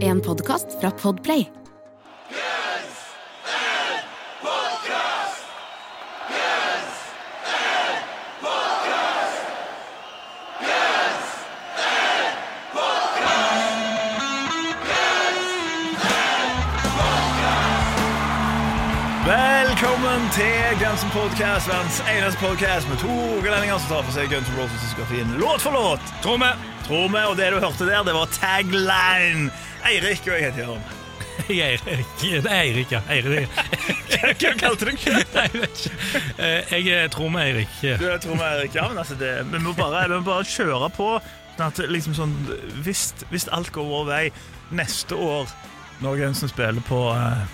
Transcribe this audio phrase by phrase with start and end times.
[0.00, 1.44] En podkast fra Podplay.
[19.26, 20.44] Velkommen til
[20.78, 24.60] Guns N' Podcast, verdens eneste podcast med to rogalendinger som tar for seg Guns N'
[24.60, 26.14] Roses-diskografien låt for låt.
[26.22, 26.73] Tror vi.
[26.84, 29.50] Tror vi, Og det du hørte der, det var tagline.
[29.84, 30.84] Eirik og jeg heter Jørn.
[31.44, 32.10] Er Eirik.
[32.22, 33.00] Det er Eirik, ja.
[33.10, 33.48] Eirik.
[34.40, 35.06] Hva kalte du deg?
[35.36, 36.20] Nei, jeg vet ikke.
[36.38, 37.72] Eh, Jeg er Tromme, Eirik.
[37.82, 40.88] Du er Trond Eirik, ja, men altså det, vi, må bare, vi må bare kjøre
[40.96, 41.08] på.
[41.56, 42.32] Sånn at liksom sånn,
[42.86, 44.22] hvis, hvis alt går vår vei
[44.74, 45.50] neste år,
[46.02, 47.44] når Gunsen spiller på uh,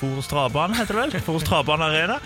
[0.00, 1.22] Forus Travbane, heter det vel?
[1.28, 2.18] Forus Travbane Arena.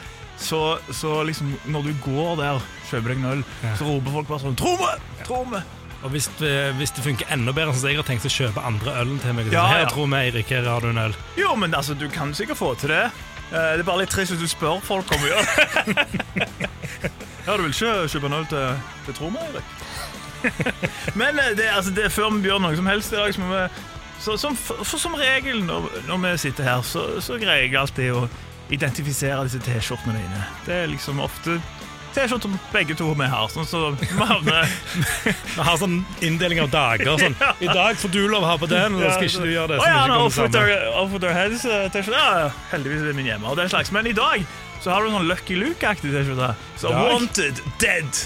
[0.42, 0.62] Så,
[0.96, 3.44] så liksom, når du går der, kjøper deg en øl,
[3.78, 4.94] så roper folk bare sånn Tromme!
[5.28, 5.60] Tromme!
[6.02, 8.94] Og hvis, eh, hvis det funker enda bedre, så jeg har tenkt å kjøpe andre
[9.02, 9.52] ølen til meg.
[9.54, 9.90] Ja, her ja.
[9.90, 11.14] tror vi Eirik, her har du en øl.
[11.38, 13.04] Jo, men altså, du kan sikkert få til det.
[13.52, 16.48] Eh, det er bare litt trist hvis du spør folk om å gjøre det.
[17.46, 19.74] ja, du vil ikke kjøpe en øl til, til Troma, Erik?
[21.20, 23.52] men eh, det, altså, det, før vi gjør noe som helst i dag, så må
[23.54, 23.66] vi
[24.22, 28.14] så, som, for som regel når, når vi sitter her, så, så greier jeg alltid
[28.14, 28.26] å
[28.72, 30.42] identifisere disse T-skjortene dine.
[30.66, 31.58] Det er liksom ofte
[32.16, 33.46] T-skjorter begge to vi har.
[33.52, 34.68] Sånn så vi havner
[35.56, 37.14] Vi har sånn inndeling av dager.
[37.20, 37.36] Sånn.
[37.64, 39.72] I dag får du lov å ha på den, og da skal ikke du gjøre
[39.74, 39.80] det.
[39.80, 42.18] Å så ja, det no, off with their, off with their heads T-skjorte.
[42.18, 43.48] Ja, ja, heldigvis er det min hjemme.
[43.52, 43.94] Og den slags.
[43.94, 44.44] Men i dag
[44.82, 46.54] så har du en sånn Lucky Luke-aktig T-skjorte.
[46.80, 47.10] Så Dag?
[47.12, 48.24] Wanted, dead.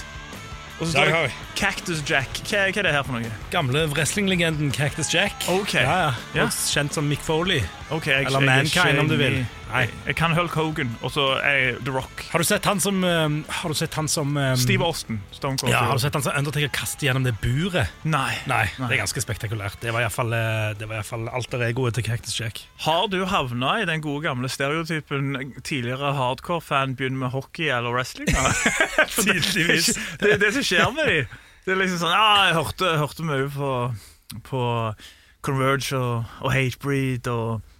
[0.77, 1.33] Og så står det.
[1.57, 2.41] Cactus Jack.
[2.45, 3.31] Hva, hva er det her for noe?
[3.53, 5.47] Gamle wrestlinglegenden Cactus Jack.
[5.49, 5.81] Okay.
[5.81, 6.43] Ja, ja.
[6.43, 6.49] Ja.
[6.53, 7.63] Kjent som Mick Foley.
[7.89, 9.39] Okay, jeg, Eller er Mankind, om du vil.
[9.67, 9.83] Nei.
[10.07, 12.23] Jeg, kan Hulk Hogan, og så er The Rock.
[12.31, 15.19] Har du sett han som um, Har du sett han som um, Steve Austin.
[15.35, 15.71] Stone Cold.
[15.73, 17.91] Ja, har du sett han som Undertaker kaster gjennom det buret?
[18.07, 18.31] Nei.
[18.47, 18.87] Nei, Nei.
[18.87, 19.79] det er ganske spektakulært.
[19.83, 22.63] Det var iallfall uh, alter egoet til Cactus Jack.
[22.85, 28.31] Har du havna i den gode gamle stereotypen tidligere hardcore-fan begynner med hockey eller wrestling?
[28.31, 28.77] Tidligvis
[29.13, 29.93] det, Tydeligvis.
[30.23, 31.39] det er det som skjer med dem.
[31.67, 33.71] Det er liksom sånn Ja, jeg hørte, hørte mye på,
[34.47, 34.61] på
[35.43, 37.73] Converge og, og Hatebreed og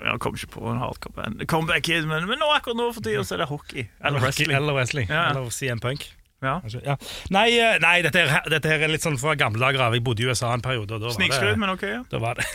[0.00, 1.44] Jeg kom ikke på en hardcore-band.
[1.50, 3.84] Comeback Kid, men, men nå, akkurat nå for tida er det hockey.
[4.00, 4.54] Eller wrestling.
[4.56, 5.10] Eller wrestling.
[5.12, 5.26] Ja.
[5.30, 6.06] Eller CM Punk.
[6.40, 6.54] Ja.
[6.86, 6.94] Ja.
[7.28, 9.96] Nei, eh, nei dette, her, dette her er litt sånn fra gamle dager av.
[9.96, 10.96] Jeg bodde i USA en periode.
[11.12, 11.84] Snikskryt, men ok.
[11.90, 12.46] Ja, da var det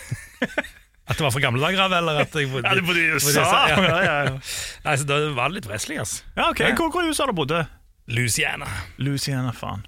[1.05, 3.11] At det var fra gamle dager av, eller at jeg bodde ja du bodde i
[3.13, 3.29] USA!
[3.29, 4.15] USA, Ja, ja.
[4.25, 4.37] ja.
[4.87, 6.23] Nei, så Da var det litt wrestling, altså.
[6.33, 6.63] ja ok.
[6.79, 7.59] Hvor, hvor i USA du bodde
[8.09, 8.65] Louisiana.
[8.97, 9.85] Louisiana, faen.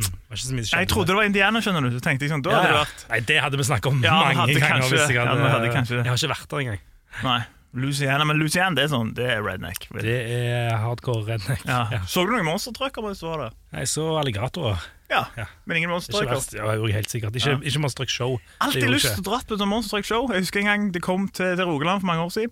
[0.00, 1.90] Jeg trodde det var Indiana, skjønner du.
[1.98, 3.98] Så tenkte jeg sånn, da ja, hadde det vært Nei, det hadde vi snakket om
[4.04, 4.62] Ja, mange ganger.
[4.62, 5.66] kanskje- jeg, hadde, ja, hadde
[5.98, 6.80] jeg har ikke vært der engang.
[7.24, 7.40] Nei.
[7.72, 9.84] Louisiana, men Louisiana det er sånn, det er redneck.
[10.02, 11.60] Det er hardcore redneck.
[11.68, 11.84] Ja.
[11.94, 12.00] Ja.
[12.10, 13.52] Så du noen monstertrucker mens du var der?
[13.78, 14.80] Jeg så alligatorer.
[15.10, 15.44] Ja, Ja.
[15.66, 16.34] men ingen Ikke monstertrucker.
[16.34, 16.52] verst.
[16.54, 17.34] Ja, jeg helt sikkert.
[17.38, 17.58] Ikke, Ja.
[17.62, 18.36] ikke Monster Truck Show.
[18.38, 19.14] Det Alltid lyst ikke.
[19.14, 20.28] til å dra på et sånt monstertruck-show.
[20.34, 22.50] Jeg husker en gang det kom til, til Rogaland for mange år siden.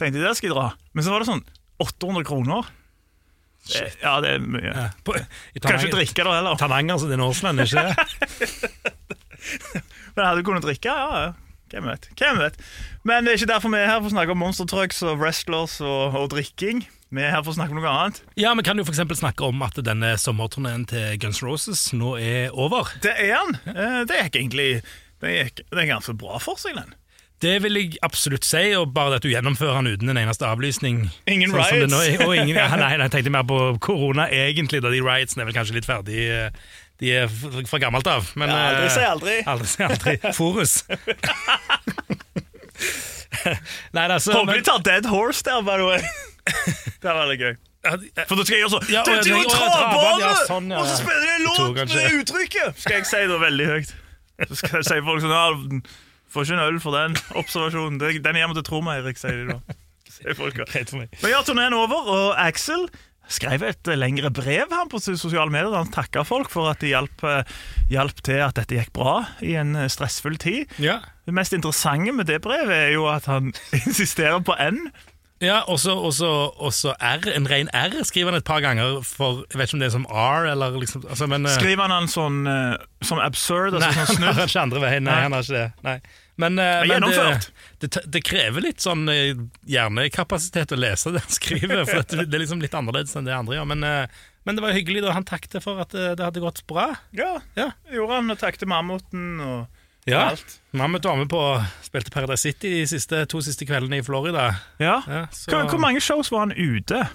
[0.00, 0.66] Tenkte jeg, der skal jeg dra.
[0.94, 1.44] Men så var det sånn
[1.80, 2.64] 800 kroner.
[3.68, 4.72] Det, ja, det er mye.
[4.74, 4.88] Ja.
[5.04, 5.26] På, i Kan
[5.56, 6.56] ikke Tananger, drikke det heller.
[6.60, 7.94] Tananger, så det er Norseland, ikke det?
[10.16, 11.32] Men hadde du kunnet drikke, ja, ja.
[11.74, 12.04] Hvem vet?
[12.14, 12.58] Hvem vet?
[13.02, 15.80] Men det er ikke derfor vi er her for å snakke om monstertrucks og wrestlers
[15.82, 16.84] og, og drikking.
[17.14, 18.20] Vi er her for å snakke om noe annet.
[18.38, 22.54] Ja, Vi kan jo for snakke om at denne sommerturneen til Guns Roses nå er
[22.54, 22.90] over.
[23.02, 23.56] Det er han.
[23.74, 24.68] Eh, Det gikk egentlig
[25.22, 26.94] Det gikk, det er ganske bra for seg, den.
[27.42, 31.04] Det vil jeg absolutt si, og bare at du gjennomfører den uten en eneste avlysning.
[31.28, 31.92] Ingen sånn riots!
[31.92, 35.02] nå er, og ingen, ja, nei, nei, jeg tenkte mer på korona, egentlig, da de
[35.04, 36.62] riotsene er vel kanskje litt ferdig eh,
[37.02, 37.28] De er
[37.68, 38.28] fra gammelt av.
[38.38, 39.36] Men, Ja, aldri eh, si aldri.
[39.50, 40.14] Aldri si aldri.
[40.38, 40.74] Forus.
[43.92, 46.00] nei, altså, Håper men- de tar Dead Horse der, by the way.
[47.02, 47.54] Det er veldig gøy.
[47.84, 50.80] For da skal jeg gjøre sånn Ja, er jo travbane, ja, sånn, ja.
[50.80, 52.80] Og så spiller de en Jeg låt med det uttrykket!
[52.80, 53.92] Skal jeg si det veldig høyt.
[54.48, 55.80] Så skal jeg si folk sånn ja,
[56.32, 57.98] Får ikke en øl for den observasjonen.
[58.00, 59.76] Den gir vi til meg, Eirik, sier de da.
[60.94, 62.86] Men ja, turneen over, og Axel
[63.30, 66.92] skrev et lengre brev han på sosiale medier der han takka folk for at de
[66.92, 67.56] hjalp, eh,
[67.92, 70.70] hjalp til at dette gikk bra i en eh, stressfull tid.
[70.82, 71.00] Ja.
[71.24, 73.52] Det mest interessante med det brevet er jo at han
[73.84, 74.88] insisterer på N.
[75.42, 79.58] Ja, og så også R, en ren R skriver han et par ganger for Jeg
[79.58, 82.12] vet ikke om det er som R, eller liksom altså, men, eh, Skriver han den
[82.12, 82.44] sånn
[83.04, 83.74] som absurd?
[83.76, 85.04] Nei, Altså sånn han har ikke andre veien.
[85.08, 85.24] Nei, Nei.
[85.26, 85.66] han har ikke det.
[85.84, 85.98] Nei.
[86.36, 89.36] Men, eh, men det, det, det krever litt sånn eh,
[89.70, 93.36] hjernekapasitet å lese det han skriver, for det, det er liksom litt annerledes enn det
[93.36, 93.68] andre gjør.
[93.70, 96.64] Men, eh, men det var hyggelig da han takket for at eh, det hadde gått
[96.70, 96.90] bra.
[97.16, 97.70] Ja, Ja.
[97.92, 100.24] gjorde han og takket mammuten og Ja.
[100.34, 100.58] alt.
[100.76, 101.42] Mammut var med på
[101.86, 104.50] spilte Paradise City de siste, to siste kveldene i Florida.
[104.82, 104.98] Ja.
[105.06, 107.06] Ja, så, Hvor, hvor mange shows var han ute?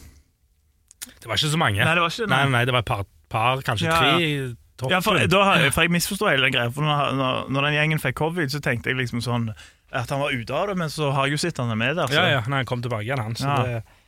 [1.20, 1.84] Det var ikke så mange.
[1.84, 2.40] Nei, det var ikke nei.
[2.48, 2.56] nei.
[2.56, 4.00] Nei, det var et par, par kanskje ja.
[4.00, 4.56] tre.
[4.80, 4.96] Toppen.
[4.96, 6.72] Ja, for, da, for jeg misforstår hele den greia.
[6.72, 9.50] For når, når, den gjengen fikk covid, så tenkte jeg liksom sånn
[9.90, 11.98] at han var ute av det, men så har jeg jo sett han er med
[11.98, 12.08] der.
[12.08, 12.16] Så.
[12.16, 13.36] Ja, ja, når han kom tilbake igjen, han.
[13.36, 13.58] Så Ja.
[13.66, 14.00] det,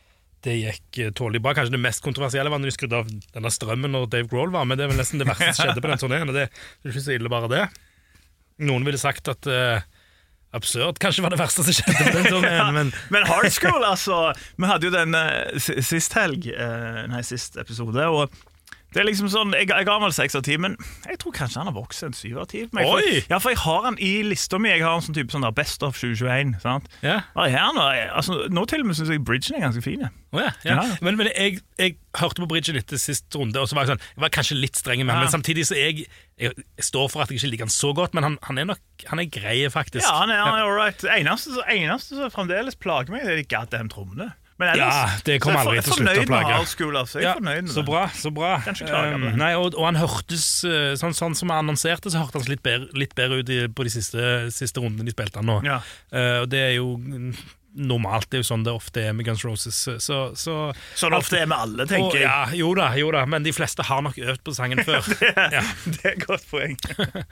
[0.45, 1.56] det gikk eh, tålelig bra.
[1.57, 4.68] Kanskje det mest kontroversielle var når de skrudde av denne strømmen når Dave Grohl var
[4.69, 4.79] med.
[4.79, 6.35] Det er vel nesten det verste som skjedde på den turneen.
[6.35, 7.65] Det, det er ikke så ille, bare det.
[8.62, 9.81] Noen ville sagt at uh,
[10.53, 14.31] absurd kanskje var det verste som skjedde på den turneen, men Men Hard School, altså
[14.57, 18.29] Vi hadde jo den uh, sist helg, uh, nei, sist episode, og
[18.91, 20.73] det er liksom sånn, Jeg, jeg ga han vel seks av ti, men
[21.07, 22.65] jeg tror kanskje han har vokst en syv av ti.
[22.73, 23.21] For- Oi!
[23.29, 24.67] Ja, for jeg har han i lista mi.
[24.73, 26.57] Jeg har en sånn type sånn der Best of 2021.
[26.63, 26.89] sant?
[27.05, 27.21] ja.
[27.38, 30.03] Her nå, altså, nå til og med syns jeg bridgen er ganske fin.
[30.31, 30.75] Å ja, ja.
[30.75, 30.97] Ja.
[31.03, 34.03] Men, men jeg, jeg hørte på bridgen etter sist runde, og så var jeg sånn
[34.13, 35.23] Jeg var kanskje litt streng med Ja.
[35.23, 36.05] men samtidig så jeg,
[36.39, 39.07] jeg, står for at jeg ikke liker han så godt, men han, han er nok
[39.07, 40.05] han er grei, faktisk.
[40.05, 40.99] Ja, han er, han er all right.
[41.01, 44.29] Det eneste, eneste som fremdeles plager meg, det er de goddamn trommene.
[44.61, 44.89] Men Ja,
[45.25, 46.57] det kommer er aldri til å slutte å plage.
[47.01, 47.21] altså.
[47.21, 48.51] Jeg er fornøyd med så bra, så bra.
[48.61, 52.53] Um, nei, og, og han hørtes eh, sånn, sånn som han annonserte, så hørtes han
[52.53, 55.57] litt bedre, litt bedre ut i, på de siste, siste rundene de spilte han nå.
[55.67, 55.81] Ja.
[56.13, 56.93] Uh, og det er jo
[57.77, 59.77] normalt, det er jo sånn det ofte er med Guns Roses.
[60.03, 60.56] Så, så
[61.00, 62.25] Sånn ofte er med alle, tenker jeg.
[62.25, 65.07] ja, jo da, jo da, men de fleste har nok øvd på sangen før.
[65.56, 65.63] ja.
[65.85, 66.75] Det er et godt poeng.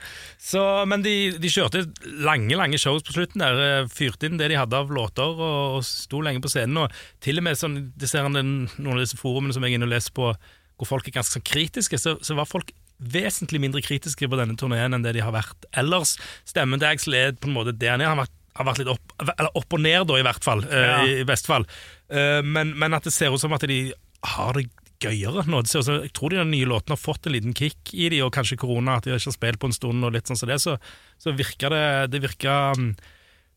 [0.50, 1.84] Så, men de, de kjørte
[2.24, 3.44] lange lange shows på slutten.
[3.44, 6.86] der eh, Fyrte inn det de hadde av låter, og, og sto lenge på scenen.
[6.86, 9.80] Og til og med sånn, det ser den, noen av disse forumene som jeg er
[9.80, 10.32] inne og leser på,
[10.80, 14.56] hvor folk er ganske sånn kritiske, så, så var folk vesentlig mindre kritiske på denne
[14.60, 16.16] turneen enn det de har vært ellers.
[16.48, 18.10] Stemmen til Axel er på en måte det han er.
[18.12, 20.64] Han har vært, har vært litt opp, eller opp og ned, da, i hvert fall.
[20.66, 21.00] eh, Ja.
[21.06, 21.66] i, beste fall.
[22.10, 23.92] Eh, men, men at det ser ut som at de
[24.36, 24.66] har det
[25.00, 25.62] gøyere nå.
[25.64, 28.10] Det ser ut som, jeg tror de nye låtene har fått en liten kick i
[28.12, 30.36] de, og kanskje korona, at de ikke har spilt på en stund, og litt sånn
[30.36, 30.74] som det, så,
[31.22, 32.92] så virker det Det virker mm,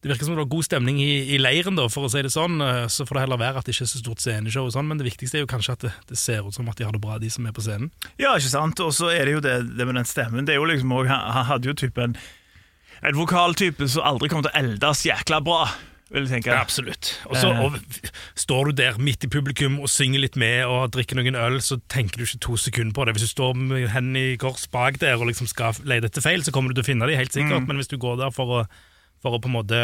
[0.03, 2.31] det virker som det var god stemning i, i leiren, da, for å si det
[2.33, 2.57] sånn.
[2.59, 4.87] Eh, Så får det heller være at det ikke er så stort sceneshow, og sånn,
[4.89, 6.91] men det viktigste er jo kanskje at det, det ser ut som at de har
[6.95, 7.87] det bra, de som er på scenen.
[8.19, 8.79] Ja, ikke sant?
[8.83, 10.43] Og så er det jo det, det med den stemmen.
[10.47, 12.07] Det er jo liksom også, han, hadde jo type
[13.03, 15.65] en, vokaltype som aldri kommer til å eldes jækla bra,
[16.13, 16.53] vil jeg tenke.
[16.53, 17.13] Ja, absolutt.
[17.29, 17.61] Og så Eh.
[17.63, 17.77] og,
[18.35, 21.79] står du der midt i publikum og synger litt med og drikker noen øl, så
[21.89, 23.15] tenker du ikke to sekunder på det.
[23.15, 26.43] Hvis du står med hendene i kors bak der og liksom skal lete etter feil,
[26.43, 27.67] så kommer du til å finne de helt sikkert.
[27.67, 28.65] Men hvis du går der for å,
[29.21, 29.81] for å på en måte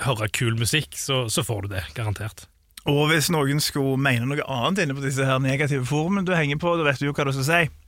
[0.00, 2.46] høre kul musikk, så, så får du det, garantert.
[2.88, 6.60] Og hvis noen skulle mene noe annet inne på disse her negative forumene du henger
[6.60, 7.79] på, da vet du jo hva du skal si.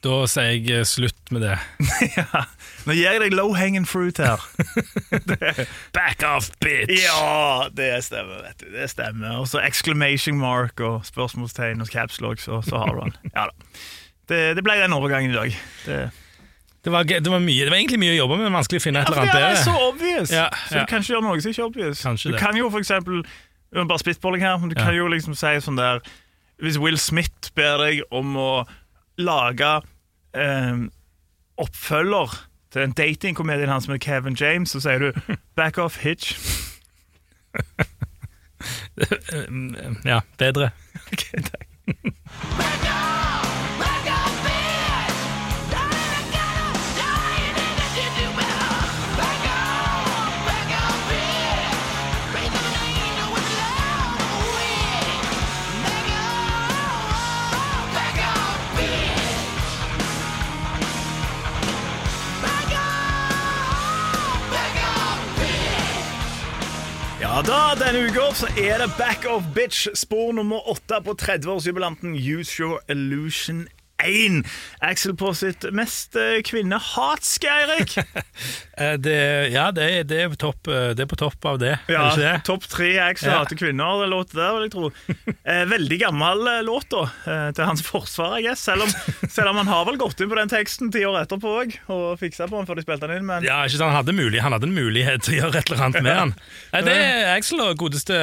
[0.00, 1.56] Da sier jeg eh, slutt med det.
[2.16, 2.44] ja.
[2.88, 4.40] Nå gir jeg deg low hanging fruit her.
[5.96, 7.02] Back off, bitch!
[7.02, 8.70] ja, det stemmer, vet du.
[8.72, 9.36] Det stemmer.
[9.42, 13.16] Og så exclamation mark og spørsmålstegn og capslock, så, så har du den.
[13.34, 13.68] Ja da.
[14.30, 15.54] Det, det ble den overgangen i dag.
[15.84, 16.00] Det,
[16.84, 18.84] Det var, det, var mye, det var egentlig mye å jobbe med, men vanskelig å
[18.86, 20.32] finne et ja, eller for det annet er så obvious.
[20.32, 22.02] Ja, Så du kan ikke gjøre noe som ikke er obvious.
[22.06, 22.40] Kanskje du det.
[22.46, 23.24] kan jo for eksempel
[23.70, 24.86] Bare spitballing her, men du Ja.
[24.88, 26.00] kan jo liksom si sånn der
[26.58, 28.48] Hvis Will Smith ber deg om å
[29.20, 29.74] lage
[30.34, 30.88] eh,
[31.60, 32.38] oppfølger
[32.72, 35.12] til den datingkomedien hans med Kevin James, så sier du
[35.56, 36.36] 'back off hitch'.
[40.04, 40.70] Ja, bedre.
[41.12, 41.66] Ok, takk.
[67.30, 72.16] Ja da, denne uka så er det Back of Bitch, spor nummer åtte på 30-årsjubilanten
[72.18, 73.68] Use Your Illusion
[74.06, 74.40] 1.
[74.80, 77.96] Axel på sitt mest eh, kvinnehatske, Eirik.
[78.80, 79.14] Eh, Det,
[79.52, 82.38] ja, det, det, er topp, eh, det er på topp av det, Ja?
[82.46, 83.42] Topp tre Axel Ja.
[83.42, 84.88] hater kvinner, låt der, vil jeg tro.
[85.44, 87.02] Veldig gammel låt, da,
[87.52, 88.62] til hans forsvar, jeg guess.
[88.64, 88.94] Selv om,
[89.36, 92.06] selv om han har vel gått inn på den teksten ti år etterpå òg, og
[92.22, 94.40] fiksa på den før de spilte den inn, men Ja, ikke sant, han hadde, mulig,
[94.40, 96.34] han hadde en mulighet til å gjøre et eller annet med han.
[96.88, 98.16] Det er Axel og godeste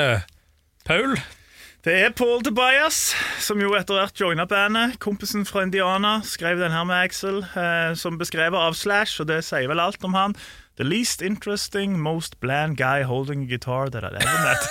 [0.90, 1.20] Paul.
[1.86, 4.96] Det er Paul Tobias, som jo etter hvert joina bandet.
[5.00, 9.44] Kompisen fra Indiana skrev den her med Axel, eh, som beskrevet av Slash, og det
[9.46, 10.34] sier vel alt om han.
[10.82, 14.66] The least interesting, most bland guy holding a guitar that I'd ever met.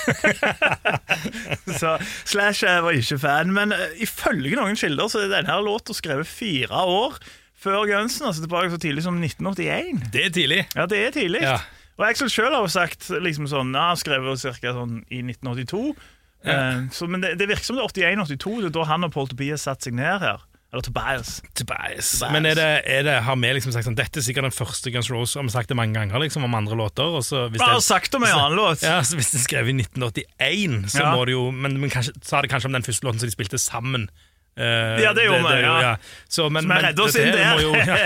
[1.81, 1.95] så
[2.25, 6.27] Slash eh, var ikke fan, men eh, ifølge noen kilder så er denne låta skrevet
[6.27, 7.21] fire år
[7.57, 10.11] før Gunsen, altså tilbake så tidlig som 1981.
[10.13, 10.61] Det er tidlig.
[10.75, 11.47] Ja, det er tidlig.
[11.47, 11.61] Ja.
[11.97, 15.23] Og Axel sjøl har jo sagt liksom sånn, ja, han skrev jo cirka sånn i
[15.25, 15.95] 1982.
[16.47, 19.12] Eh, så, men det, det virker som det er 81-82, det er da han og
[19.15, 20.45] Paul Tobias satte seg ned her.
[20.75, 21.41] Eller Tobias.
[21.55, 22.09] Tobias.
[22.19, 22.33] Tobias.
[22.35, 24.91] Men er det, er det, har vi liksom sagt sånn Dette er sikkert den første
[24.93, 27.07] Guns Rose har vi sagt det mange ganger liksom om andre låter.
[27.17, 28.83] Og så hvis Bare det, sagt om en annen låt.
[28.83, 31.12] ja, så hvis det er skrevet i 1981, så Ja.
[31.15, 33.37] må det jo Men, men kanskje, sa det kanskje om den første låten som de
[33.37, 34.09] spilte sammen.
[34.59, 35.95] Uh, Ja, det gjorde vi, jo- ja.
[36.29, 37.61] Så, men, men redder oss inn der.
[37.62, 37.97] jo, ja.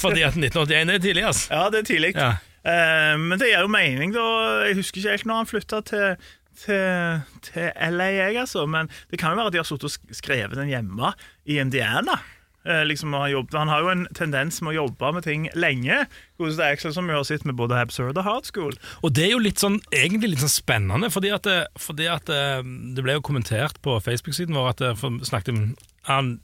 [0.00, 1.48] Fordi at 1981 er tidlig, altså.
[1.54, 2.12] Ja, det er tidlig.
[2.16, 2.32] Ja.
[2.60, 4.24] Uh, men det gir jo mening, da.
[4.68, 6.16] Jeg husker ikke helt når han flytta til,
[6.58, 8.66] til, til LA, jeg, altså.
[8.66, 11.14] Men det kan jo være at de har sittet og skrevet den hjemme
[11.46, 12.18] i Indiana.
[12.64, 13.54] Eh, liksom, har jobbet.
[13.56, 16.02] Han har jo en tendens med å jobbe med ting lenge.
[16.40, 18.76] Godeste Axel, som vi har sett med både Absurd og Hard School.
[19.00, 22.28] Og det er jo litt sånn, egentlig litt sånn spennende, fordi at, det, fordi at
[22.28, 22.60] eh,
[22.96, 25.62] det ble jo kommentert på Facebook-siden vår at det for, snakket om
[26.10, 26.34] han,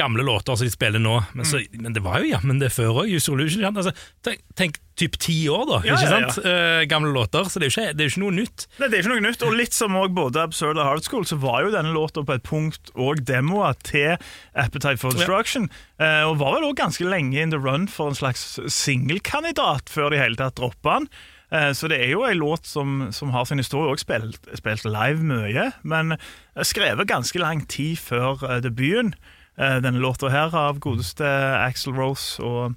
[0.00, 1.82] gamle låter som de spiller nå, men, så, Mm.
[1.84, 3.12] men det var jo jammen det før òg.
[3.12, 3.92] Altså,
[4.24, 5.78] tenk, tenk typ ti år, da.
[5.86, 6.30] Ja, ikke ja, ja.
[6.32, 6.44] sant?
[6.44, 8.66] Eh, gamle låter, så det er jo ikke, det ikke noe nytt.
[8.80, 11.24] Nei, det er ikke noe nytt, og litt som også både Absurd og Hard School,
[11.28, 14.16] så var jo denne låta på et punkt og demoer til
[14.54, 18.14] Appetite for Destruction, Uh, og var vel også ganske lenge in the run for en
[18.16, 21.08] slags singelkandidat før de i hele tatt droppa den.
[21.52, 24.84] Eh, Så det er jo en låt som, som har sin historie, og spilt, spilt
[24.88, 26.16] live mye, men
[26.62, 29.12] skrevet ganske lang tid før debuten.
[29.60, 31.26] Eh, Denne låta her av godeste
[31.60, 32.76] Axel Rose og,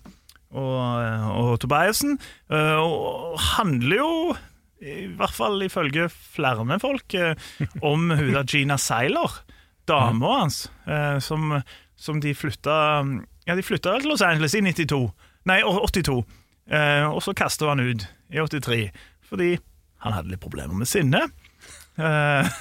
[0.52, 2.18] og, eh, og Tobiasen,
[2.52, 4.12] eh, og handler jo
[4.84, 7.16] i hvert fall ifølge flere folk,
[7.82, 9.32] om hun der Gina Seiler,
[9.88, 10.66] dama hans,
[11.24, 11.62] som,
[11.96, 12.76] som de flytta
[13.48, 15.08] Ja, de flytta til Los Angeles i 92.
[15.48, 16.18] Nei, 82.
[16.72, 18.92] Eh, og så kasta han ut i 83
[19.28, 19.56] fordi
[20.04, 21.26] han hadde litt problemer med sinne.
[21.94, 22.52] Eh,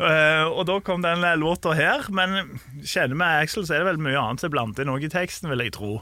[0.00, 4.04] eh, og da kom den låta her, men kjenner vi Axel, så er det vel
[4.08, 5.98] mye annet som er blandet inn i teksten, vil jeg tro.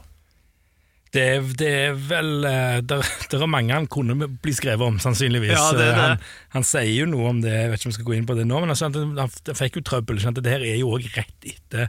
[1.15, 1.27] Det,
[1.59, 5.53] det er vel det, der, der er mange han kunne bli skrevet om, sannsynligvis.
[5.53, 6.01] Ja, det er det.
[6.01, 6.25] Han,
[6.57, 8.35] han sier jo noe om det, jeg vet ikke om vi skal gå inn på
[8.35, 10.19] det nå, men han, han, han fikk jo trøbbel.
[10.19, 10.43] Skjønt?
[10.43, 11.87] det her er jo òg rett etter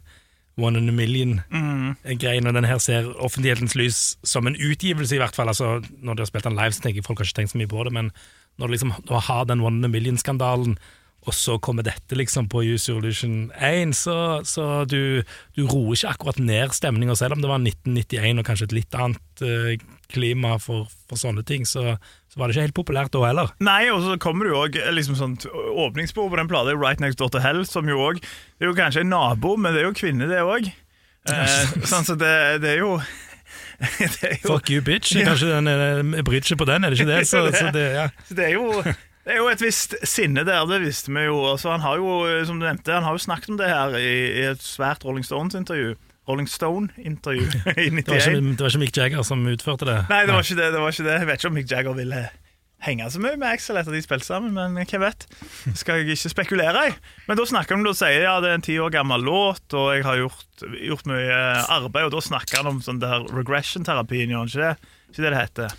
[0.57, 5.37] One in a Million-greien, og den her ser offentlighetens lys som en utgivelse, i hvert
[5.37, 5.51] fall.
[5.53, 7.61] Altså, når de har spilt den live, så tenker jeg folk har ikke tenkt så
[7.61, 8.09] mye på det, men
[8.57, 10.79] når du liksom har den One in a Million-skandalen,
[11.27, 15.23] og så kommer dette liksom på Use Solution Illusion 1, så, så du,
[15.59, 18.97] du roer ikke akkurat ned stemninga, selv om det var 1991 og kanskje et litt
[18.97, 19.75] annet eh,
[20.13, 21.97] klima for, for sånne ting, så,
[22.31, 23.53] så var det ikke helt populært da heller.
[23.65, 27.21] Nei, og så kommer det jo òg liksom sånt åpningsspor på den plata, Right Next
[27.21, 29.89] Door to Hell, som jo òg Det er jo kanskje en nabo, men det er
[29.91, 30.71] jo kvinne, det òg.
[31.27, 32.97] Eh, sånn, så det, det er jo
[34.01, 35.13] jo, Fuck you, bitch.
[35.27, 37.27] Kanskje den er, bryr ikke på den, er det ikke det?
[37.29, 38.09] Så, så det ja.
[38.31, 38.71] det er jo
[39.27, 41.41] det er jo et visst sinne der, det visste vi jo.
[41.51, 44.13] Altså, han har jo, som du nevnte, han har jo snakket om det her i,
[44.39, 45.97] i et svært Rolling Stones-intervju.
[46.29, 48.27] Rolling Stone-intervju i Det, var 91.
[48.27, 50.01] ikke, det var ikke Mick Jagger som utførte det.
[50.11, 50.73] Nei, det var det.
[50.75, 52.27] det var ikke det Jeg vet ikke om Mick Jagger ville
[52.85, 55.25] henge så mye med Axel etter de spilte sammen, men hvem vet?
[55.65, 56.95] Det skal jeg ikke spekulere i.
[57.27, 59.95] Men da snakker han og sier ja, det er en ti år gammel låt, og
[59.97, 61.39] jeg har gjort, gjort mye
[61.73, 64.97] arbeid, og da snakker han om sånn der regression-terapien, gjør han ikke det?
[65.11, 65.79] Ikke det det heter?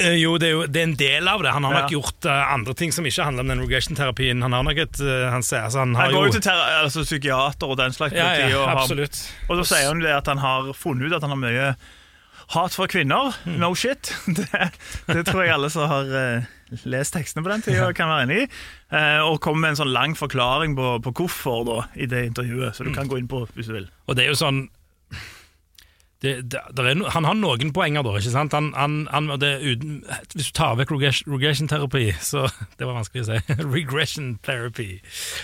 [0.00, 1.52] Eh, jo, det er jo det er en del av det.
[1.52, 1.80] Han har Ja.
[1.82, 4.42] nok gjort uh, andre ting som ikke handler om den regression-terapien.
[4.42, 7.66] Han har nok et uh, Han altså, han har Han går jo til altså, psykiater
[7.68, 8.14] og den slags.
[8.14, 9.18] ja, ja, og, har, absolutt.
[9.48, 11.74] og da sier han det at han har funnet ut at han har mye
[12.54, 13.34] hat for kvinner.
[13.44, 13.58] Mm.
[13.60, 14.14] No shit.
[14.38, 14.70] Det,
[15.10, 16.46] det tror jeg alle som har uh,
[16.88, 18.48] lest tekstene på den tida, kan være enig i.
[19.28, 22.84] Og kommer med en sånn lang forklaring på, på hvorfor da, i det intervjuet, så
[22.84, 22.96] du Hmm.
[23.02, 23.88] kan gå inn på hvis du vil.
[24.08, 24.68] Og det er jo sånn
[26.24, 28.16] det, det, no, Han har noen poenger, da.
[28.18, 28.52] ikke sant?
[28.56, 30.00] Han, han, han, det uten,
[30.34, 32.48] hvis du tar vekk regression- regression-terapi, så
[32.78, 33.38] Det var vanskelig å si.
[33.78, 34.88] regression therapy.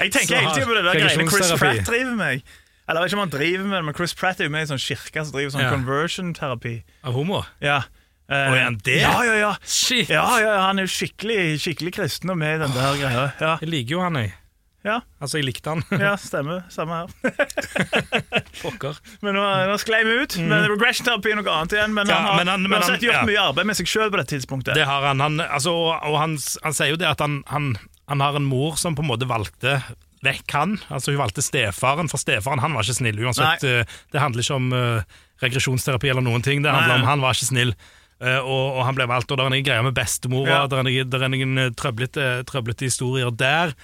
[0.00, 1.52] Jeg tenker hele tiden på det der greiene Chris.
[1.61, 2.43] Pratt driver med.
[2.85, 4.73] Eller ikke om han driver med det, men Chris Pratt er jo med i en
[4.75, 5.71] sånn kirke som driver sånn Ja.
[5.73, 6.75] conversion-terapi.
[7.07, 7.45] Av homo?
[7.64, 7.78] Ja.
[8.25, 8.99] Uh, Å, er han det?
[9.02, 9.50] Ja, ja, ja.
[9.69, 10.09] Shit!
[10.12, 13.25] Ja, ja, han er jo skikkelig, skikkelig kristen og med i den der greia.
[13.40, 14.33] Ja, Jeg liker jo han, jeg.
[14.85, 15.83] Ja, Altså, jeg likte han.
[16.05, 16.64] ja stemmer.
[16.69, 17.35] Samme her.
[18.62, 18.99] Pokker.
[19.25, 20.37] Men nå, nå sklei vi ut.
[20.45, 21.95] Men Regression Therapy er noe annet igjen.
[21.97, 22.12] Men Mm.
[22.12, 23.25] Ja, han har men han- men uansett han- gjort ja.
[23.31, 24.75] mye arbeid med seg sjøl på det tidspunktet.
[24.76, 25.21] Det har han.
[25.25, 27.76] han altså, og han, han sier jo det at han, han,
[28.09, 29.79] han har en mor som på en måte valgte
[30.25, 30.79] vekk han.
[30.91, 33.19] Altså Hun valgte stefaren, for stefaren han var ikke snill.
[33.25, 35.03] Uansett, eh, Det handler ikke om uh,
[35.43, 36.62] regresjonsterapi eller noen ting.
[36.64, 37.03] Det handler Nei.
[37.03, 37.75] om han var ikke snill.
[38.25, 40.67] uh, og, og han ble valgt, og det er noen greier med bestemora, Ja.
[40.67, 43.75] det er noen, trøblete, trøblete historier der.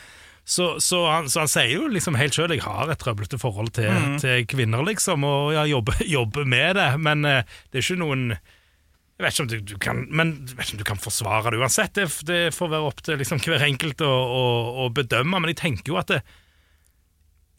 [0.50, 3.70] Så, så, han, så han sier jo liksom helt sjøl jeg har et trøblete forhold
[3.76, 4.16] til, mm.
[4.18, 8.24] til kvinner, liksom, og jeg jobber, jobber med det, men uh, det er ikke noen
[8.32, 11.52] Jeg vet ikke om du, du kan Men jeg vet ikke om du kan forsvare
[11.52, 11.94] det uansett.
[11.94, 14.44] Det, det får være opp til liksom hver enkelt å, å,
[14.80, 15.38] å bedømme.
[15.38, 16.22] Men jeg tenker jo at det,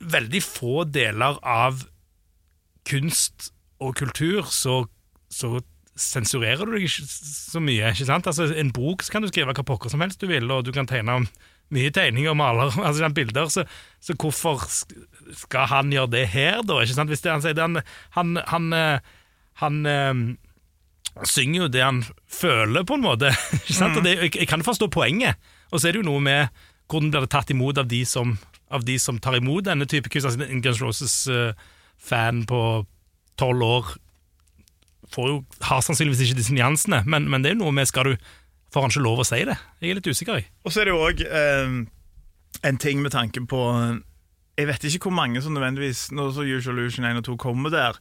[0.02, 1.84] veldig få deler av
[2.90, 4.82] kunst og kultur så,
[5.30, 5.60] så
[5.98, 7.94] sensurerer du deg ikke så mye.
[7.94, 8.28] ikke sant?
[8.30, 10.74] Altså En bok så kan du skrive hva pokker som helst du vil, og du
[10.76, 11.30] kan tegne om
[11.72, 13.66] mye tegninger og maler, altså bilder, så,
[14.04, 14.64] så hvorfor
[15.38, 16.82] skal han gjøre det her, da?
[16.82, 17.12] ikke sant?
[17.12, 17.82] Hvis det, han sier det, han,
[18.18, 19.22] han, han, eh,
[19.64, 20.24] han eh,
[21.28, 23.32] synger jo det han føler, på en måte.
[23.62, 23.98] ikke sant?
[23.98, 25.40] Og det, jeg, jeg kan forstå poenget.
[25.72, 28.36] Og så er det jo noe med hvordan blir det tatt imot av de som,
[28.72, 30.28] av de som tar imot denne type kunst.
[30.28, 32.62] Altså, en Guns Roses-fan på
[33.40, 33.94] tolv år
[35.12, 38.12] får jo, har sannsynligvis ikke disse nyansene, men, men det er jo noe med Skal
[38.12, 38.30] du
[38.72, 39.58] Får han ikke lov å si det?
[39.82, 40.46] Jeg er litt usikker, i.
[40.64, 41.76] Og så er det jo òg eh,
[42.70, 43.62] en ting med tanke på
[44.60, 47.74] Jeg vet ikke hvor mange som nødvendigvis Når så Usual Illusion 1 og 2 kommer
[47.74, 48.00] der,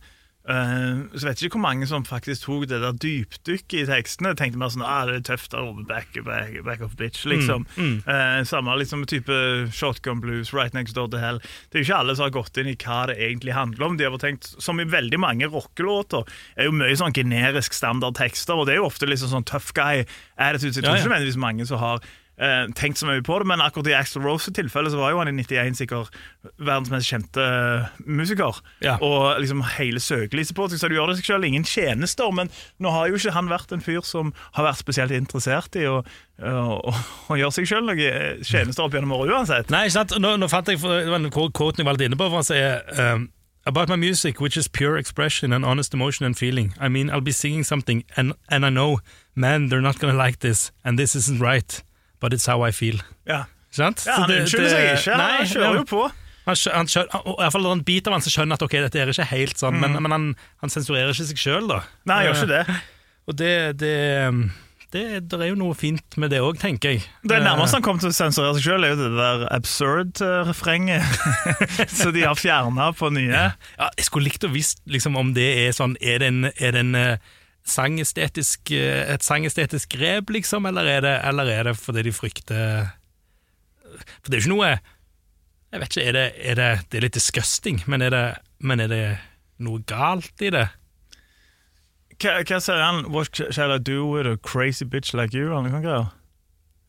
[0.50, 4.33] så vet jeg ikke hvor mange som faktisk tok det der dypdykket i tekstene.
[4.38, 7.66] Tenkte mer sånn ah, det er tøft der oppe, back, back, back of bitch, liksom.
[7.78, 9.37] Eh, samme liksom type
[9.76, 11.38] shotgun blues, right next door to hell.
[11.71, 13.99] Det er jo ikke alle som har gått inn i hva det egentlig handler om.
[14.00, 16.26] De har tenkt, Som i veldig mange rockelåter,
[16.57, 20.04] er jo mye sånn generisk standardtekster, og det er jo ofte liksom sånn tough guy.
[20.40, 21.00] Så jeg tror Ja, ja.
[21.00, 22.00] ikke nødvendigvis mange som har
[22.40, 25.20] eh, tenkt så mye på det, men akkurat i Axel Rose tilfelle så var jo
[25.20, 26.14] han i 91 sikkert
[26.56, 28.61] verdens mest kjente eh, musiker.
[28.85, 28.97] Ja.
[29.04, 32.30] Og liksom hele søkelyset på seg, så du gjør det seg selv ingen tjenester.
[32.35, 35.87] Men nå har jo ikke han vært en fyr som har vært spesielt interessert i
[35.90, 36.00] å,
[36.40, 39.75] og å gjøre seg selv noen eh, tjenester opp gjennom året uansett.
[39.75, 40.16] Nei, ikke sant?
[40.20, 42.49] Nå, nå fant jeg, Det var en quote jeg var litt inne på, for han
[42.49, 43.28] sier um,
[43.66, 46.73] About my music, which is pure expression and honest emotion and feeling.
[46.80, 49.00] I mean, I'll be singing something, and, and I know,
[49.35, 51.82] man, they're not gonna like this, and this isn't right,
[52.20, 53.00] but it's how I feel.
[53.28, 54.04] Ja, sant?
[54.06, 55.18] ja Han unnskylder seg ikke.
[55.20, 56.06] Nei, han kjører jo på.
[56.46, 58.64] Han, skjø- han skjøn, han, i hvert fall en bit av han som skjønner at
[58.64, 60.24] ok, dette er ikke helt sånn, men, men han,
[60.64, 61.82] han sensurerer ikke seg sjøl, da.
[61.84, 62.02] Mm.
[62.10, 62.80] Nei, han gjør ikke det.
[63.30, 63.94] Og det, det,
[64.90, 67.04] det, det er jo noe fint med det òg, tenker jeg.
[67.22, 71.20] Det nærmeste han kom til å sensurere seg selv, er jo det der absurd-refrenget.
[72.00, 73.44] så de har fjerna på nye.
[73.52, 76.74] Ja, jeg skulle likt å visst liksom, om det er sånn Er det en, er
[76.74, 77.30] det en eh,
[77.66, 82.90] sangestetisk, eh, et sangestetisk grep, liksom, eller er, det, eller er det fordi de frykter
[83.84, 87.06] For det er jo ikke noe Jeg vet ikke, er det, er det, det er
[87.06, 88.25] litt disgusting, men er, det,
[88.58, 89.04] men er det
[89.62, 90.66] noe galt i det?
[92.20, 93.04] Hva, hva sier han?
[93.12, 95.52] What shall I do with a crazy bitch like you?
[95.52, 96.08] Eller noe greier?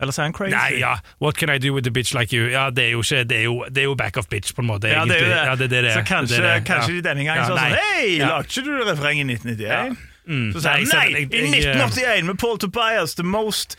[0.02, 0.56] Eller sier han crazy?
[0.56, 2.50] Nei, ja, What can I do with a bitch like you?
[2.50, 4.66] Ja, Det er jo, ikke, det er jo, det er jo back of bitch, på
[4.66, 4.90] en måte.
[4.90, 5.38] Ja, det er jo det.
[5.38, 5.94] Ja, det, er det.
[5.94, 6.66] Så kanskje, det det.
[6.66, 6.98] kanskje ja.
[6.98, 7.78] de denne gangen Ja, sa sånn.
[7.78, 10.11] Hei, lagde ikke du refrenget i 1991?
[10.28, 10.52] Mm.
[10.54, 13.78] Så sier jeg, Nei, nei, i 1981 med Paul Tobias, the most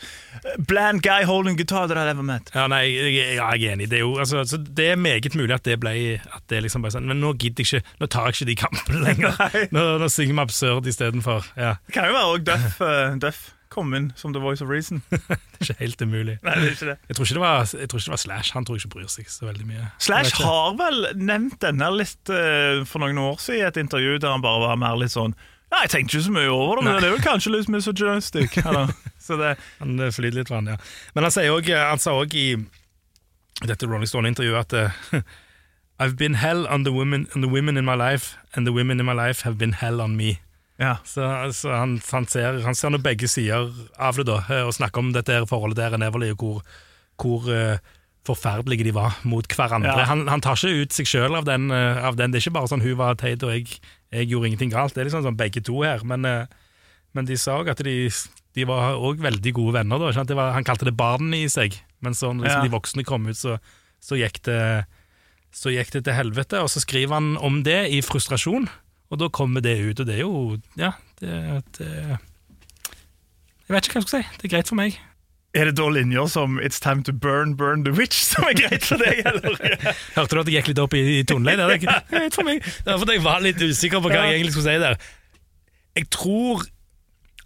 [0.67, 2.51] bland guy holding guitar that I've ever met.
[2.55, 3.89] Ja, nei, jeg, jeg, jeg er enig.
[3.91, 6.83] Det er jo altså, så det er meget mulig at det ble at det liksom
[6.83, 9.43] bare sånn, Men nå gidder jeg ikke Nå tar jeg ikke de kampene lenger.
[9.75, 11.51] Nå, nå synger vi absurd istedenfor.
[11.57, 14.69] Ja, Det kan jo være også Duff, uh, Duff kom inn som The Voice of
[14.69, 15.01] Reason.
[15.09, 16.35] det er ikke helt umulig.
[16.45, 16.97] Nei, det er ikke det.
[17.09, 18.53] Jeg tror ikke det var, jeg tror ikke det var Slash.
[18.53, 19.87] Han tror jeg ikke bryr seg så veldig mye.
[20.03, 24.35] Slash har vel nevnt denne litt uh, for noen år siden i et intervju der
[24.35, 25.33] han bare var mer litt sånn
[25.73, 28.59] Ja, jeg tenkte ikke så mye over det, men det er vel kanskje litt misogynistic.
[29.81, 30.75] Han flyter litt han, ja.
[31.15, 32.47] Men han, også, han sa òg i
[33.63, 35.21] dette Rolling Stone-intervjuet at eh,
[35.97, 38.99] I've been hell on the, women, on the women in my life, and the women
[38.99, 40.41] in my life have been hell on me.
[40.77, 40.97] ja.
[41.05, 44.75] Så, så han, han ser, han ser nå begge sider av det, da, eh, og
[44.75, 46.61] snakker om dette her forholdet der i Neverly, og hvor,
[47.23, 47.93] hvor uh,
[48.27, 49.95] forferdelige de var mot hverandre.
[50.03, 50.09] Ja.
[50.11, 52.31] Han, han tar ikke ut seg sjøl av, den, av den.
[52.31, 53.79] Det er ikke bare sånn hun var teit og jeg,
[54.13, 54.93] jeg gjorde ingenting galt.
[54.95, 56.03] Det er liksom sånn begge to her.
[56.07, 56.45] Men, eh,
[57.17, 57.95] men de sa òg at de,
[58.55, 60.01] de var òg veldig gode venner.
[60.01, 60.23] Da.
[60.29, 62.67] Det var, han kalte det barn i seg, men så når liksom, Ja.
[62.69, 63.57] de voksne kom ut, så,
[64.03, 64.59] så gikk det
[65.53, 68.63] så gikk det til helvete, og så skriver han om det i frustrasjon,
[69.13, 71.89] og da kommer det ut, og det er jo Ja, det, det
[73.69, 74.29] Jeg vet ikke hva jeg skal si.
[74.41, 74.97] Det er greit for meg.
[75.53, 78.85] Er det da linjer som 'It's time to burn, burn the witch' som er greit
[78.85, 79.57] for deg, eller?
[80.15, 81.61] Hørte du at jeg gikk litt opp i, i toneleiet?
[81.61, 82.63] Det er greit for meg.
[82.63, 84.97] Det er fordi jeg var litt usikker på hva jeg egentlig skulle si der.
[85.93, 86.65] Jeg tror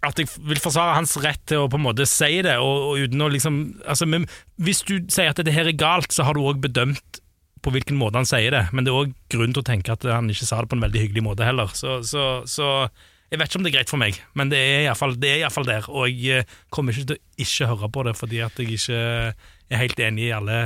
[0.08, 3.04] at jeg vil forsvare hans rett til å på en måte si det, og, og
[3.04, 6.38] uten å liksom altså, men Hvis du sier at dette her er galt, så har
[6.38, 7.20] du òg bedømt
[7.62, 10.06] på hvilken måte han sier det, men det er òg grunn til å tenke at
[10.06, 11.72] han ikke sa det på en veldig hyggelig måte heller.
[11.74, 12.68] Så, så, så
[13.30, 15.16] jeg vet ikke om det er greit for meg, men det er iallfall
[15.68, 15.88] der.
[15.92, 19.00] Og jeg eh, kommer ikke til å ikke høre på det, fordi at jeg ikke
[19.70, 20.58] er helt enig i alle,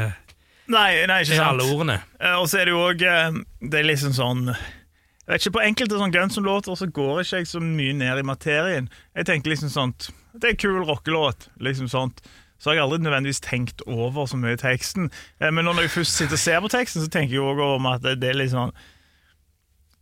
[0.70, 1.96] Nei, nei, i alle ordene.
[2.22, 5.64] Eh, Og så er det jo òg Det er liksom sånn Jeg vet ikke, På
[5.66, 8.86] enkelte sånn Guns N' så går ikke jeg så mye ned i materien.
[9.18, 11.48] Jeg tenker liksom sånt Det er en kul rockelåt.
[11.58, 12.22] liksom sånt
[12.62, 15.10] Så har jeg aldri nødvendigvis tenkt over så mye i teksten.
[15.42, 17.86] Eh, Men når jeg først sitter og ser på teksten, så tenker jeg òg om
[17.90, 18.70] at det, det er litt sånn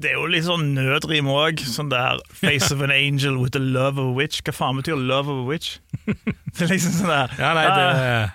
[0.01, 1.61] Det er jo litt sånn nødrim òg.
[1.69, 4.41] Sånn der 'Face of an angel with the love of a witch'.
[4.43, 5.79] Hva faen betyr 'love of a witch'?
[6.57, 8.31] Det er liksom sånn der Ja, nei, det, Ah,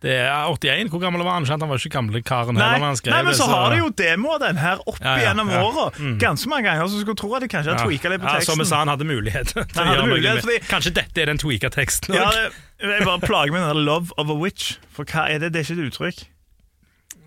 [0.00, 0.88] det er 81.
[0.94, 1.44] Hvor gammel var han?
[1.44, 2.86] Skjønt Han var ikke gamle karen Nei, heller.
[2.86, 5.24] han skrev nei, men så, så har de jo demoer den her opp Ja, ja,
[5.34, 5.62] gjennom ja.
[5.66, 5.90] åra.
[6.22, 8.46] Ganske mange ganger, så skulle tro at de kanskje hadde tweaka litt på teksten.
[8.46, 11.26] Ja, som vi sa, han hadde mulighet til Han hadde mulighet, fordi- Kanskje dette er
[11.26, 14.38] den tweaka teksten Ja, det, jeg bare plager meg med den der 'love of a
[14.38, 14.76] witch'.
[14.94, 15.52] For hva er det?
[15.52, 16.26] Det er ikke et uttrykk.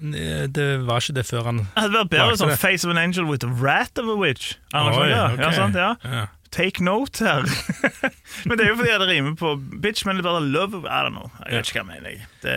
[0.01, 2.97] Det, det var ikke det før han Det hadde vært bedre sånn 'face of an
[2.97, 4.55] angel with the rat of a witch'.
[4.73, 5.39] Oi, ja, ok.
[5.39, 5.95] ja, sant, ja.
[6.03, 6.27] Ja.
[6.51, 7.45] Take note her.
[8.45, 11.13] men det er jo fordi det rimer på bitch, men det bare love I don't
[11.15, 11.29] know.
[11.47, 12.25] Jeg vet ikke hva jeg mener.
[12.41, 12.55] Det,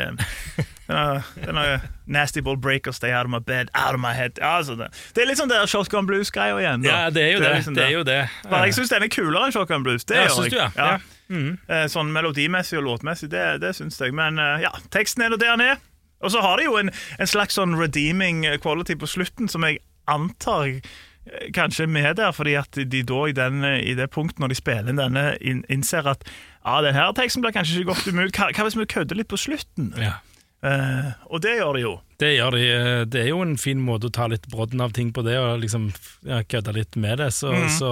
[0.89, 1.77] det er, det er noe
[2.07, 4.41] nasty ball breakers, stay out of my bed, out of my head.
[4.43, 4.89] Altså det.
[5.15, 6.83] det er litt sånn der Shotgun Blues-greia igjen.
[6.83, 6.89] da.
[6.91, 7.53] ja, det er jo det.
[7.61, 8.19] liksom Det er jo det.
[8.51, 10.05] Bare jeg syns den er kulere enn Shotgun Blues.
[10.05, 10.51] Det Ja, gjør jeg.
[10.51, 10.71] du, ja?
[10.77, 10.99] Ja.
[11.29, 11.59] Mm.
[11.89, 14.13] Sånn melodimessig og låtmessig, det, det syns jeg.
[14.13, 15.79] Men eh, ja, teksten er nå der den er.
[16.25, 19.83] Og så har de jo en, en slags sånn redeeming quality på slutten, som jeg
[20.11, 24.11] antar eh, kanskje er med der, fordi at de da i, den, eh, i det
[24.15, 26.25] punktet når de spiller inn denne, innser at
[26.65, 28.33] ja, den her teksten blir kanskje ikke godt umulig.
[28.37, 29.93] Hva, hva hvis vi kødder litt på slutten?
[30.01, 30.19] Ja.
[30.65, 31.91] Uh, og det gjør de jo.
[32.23, 32.61] Det gjør de.
[32.73, 35.37] eh, Det er jo en fin måte å ta litt brodden av ting på det,
[35.37, 35.91] og liksom
[36.25, 37.29] ja, kødde litt med det.
[37.37, 37.69] Så, mm.
[37.77, 37.91] så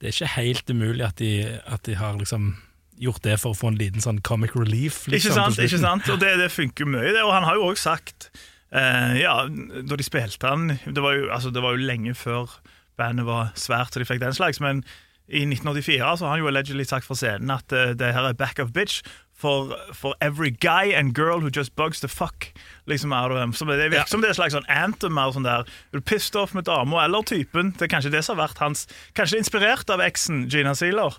[0.00, 1.32] det er ikke helt umulig at de,
[1.68, 2.54] at de har liksom
[3.00, 5.06] gjort det for å få en liten sånn comic relief.
[5.08, 5.60] Liksom, ikke sant?
[5.64, 6.08] ikke sant?
[6.12, 7.22] Og det, det funker mye, det.
[7.24, 8.30] Og han har jo òg sagt
[8.72, 12.58] eh, Ja, da de spilte han det var, jo, altså, det var jo lenge før
[13.00, 14.60] bandet var svært, så de fikk den slags.
[14.60, 14.84] Men
[15.30, 18.36] i 1984 så har han jo allegedly sagt fra scenen at uh, det her er
[18.36, 19.00] back of bitch.
[19.40, 22.50] For, for every guy and girl who just bugs the fuck
[22.84, 23.54] liksom out of them.
[23.56, 24.04] Så det virker Ja.
[24.04, 25.16] som det er et slags sånn anthem.
[25.16, 27.70] Eller Sånn der, er du pissed off med dama eller typen?
[27.72, 28.82] Det er kanskje det som har vært hans
[29.16, 31.16] Kanskje inspirert av eksen Gina Sealer.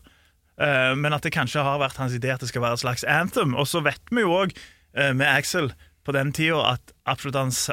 [0.59, 3.07] Eh, men at det kanskje har vært hans idé at det skal være et slags
[3.07, 3.55] anthem.
[3.55, 4.55] Og så vet vi jo òg
[4.91, 5.69] med Axel
[6.03, 7.69] på den tida at absolutt, hans,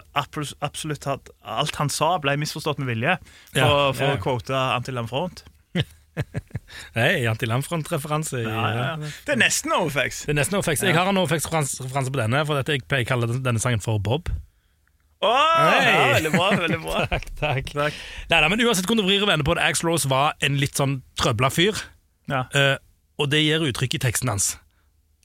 [0.62, 1.07] absolutt,
[1.43, 3.17] alt han sa, ble misforstått med vilje.
[3.51, 5.43] For, Ja, for å quote Antil Lamfront.
[6.99, 8.43] Hei, Anti-Lamfront-referanse.
[8.43, 9.11] Ja, ja, ja.
[9.27, 10.25] Det er nesten Overfex.
[10.27, 10.83] Det er nesten Ofex.
[10.85, 14.03] Jeg har en Ofex-referanse på denne, for dette jeg pleier å kalle denne sangen for
[14.03, 14.31] Bob.
[15.19, 15.79] Hei.
[15.83, 16.49] ja, veldig bra.
[16.61, 17.71] veldig bra Takk, takk.
[17.75, 17.97] Takk.
[18.31, 20.79] Neida, men uansett hvordan du vrir og vender på det, Ax Rose var en litt
[20.79, 21.81] sånn trøbla fyr,
[22.29, 22.45] Ja.
[22.53, 22.77] eh,
[23.19, 24.53] og det gir uttrykk i teksten hans.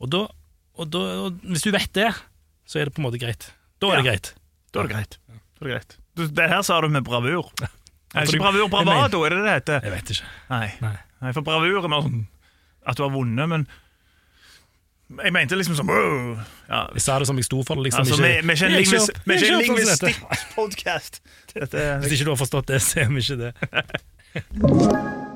[0.01, 0.23] Og, da,
[0.79, 2.09] og, da, og hvis du vet det,
[2.65, 3.51] så er det på en måte greit.
[3.83, 4.33] Da er det greit.
[4.73, 5.17] Da er det greit.
[5.29, 5.97] Da er det greit.
[6.17, 7.51] Du, det her sa du med bravur.
[7.59, 7.69] Det
[8.27, 9.85] ikke bravur bravado, er det det heter?
[9.85, 10.31] Jeg vet ikke.
[10.49, 10.67] Nei.
[10.83, 10.97] Nei.
[11.23, 12.21] Nei, for bravur er sånn
[12.83, 13.63] at du har vunnet, men
[15.13, 16.87] jeg mente liksom sånn ja.
[16.95, 17.89] Jeg sa det som jeg sto for det.
[17.89, 21.21] Liksom, Altså, vi vi vi er ikke en for lingvistikk-podkast.
[21.53, 23.53] Hvis ikke du har forstått det, så er vi ikke det.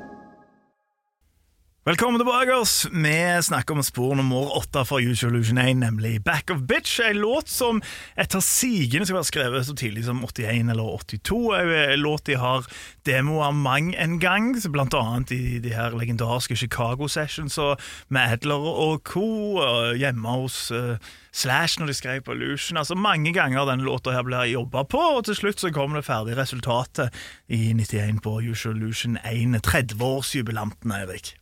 [1.88, 2.52] Velkommen tilbake.
[2.54, 7.00] oss Vi snakker om spor nummer åtte fra Usual Illusion 1, nemlig Back of Bitch.
[7.00, 7.80] En låt som
[8.20, 11.40] etter sigende skal være skrevet så tidlig som 81 eller 82.
[11.62, 12.68] En låt de har
[13.08, 17.80] demoer mang en gang, blant annet i de her legendariske Chicago Sessions og
[18.12, 19.64] med Adler og co.
[19.96, 21.00] Hjemme hos eh,
[21.32, 22.84] Slash når de skrev på Illusion.
[22.84, 26.04] Altså Mange ganger denne låta her ble jobba på, og til slutt så kom det
[26.04, 27.16] ferdige resultatet
[27.48, 29.62] i 91 på Usual Illusion 1.
[29.64, 31.38] 30-årsjubilanten, Eirik.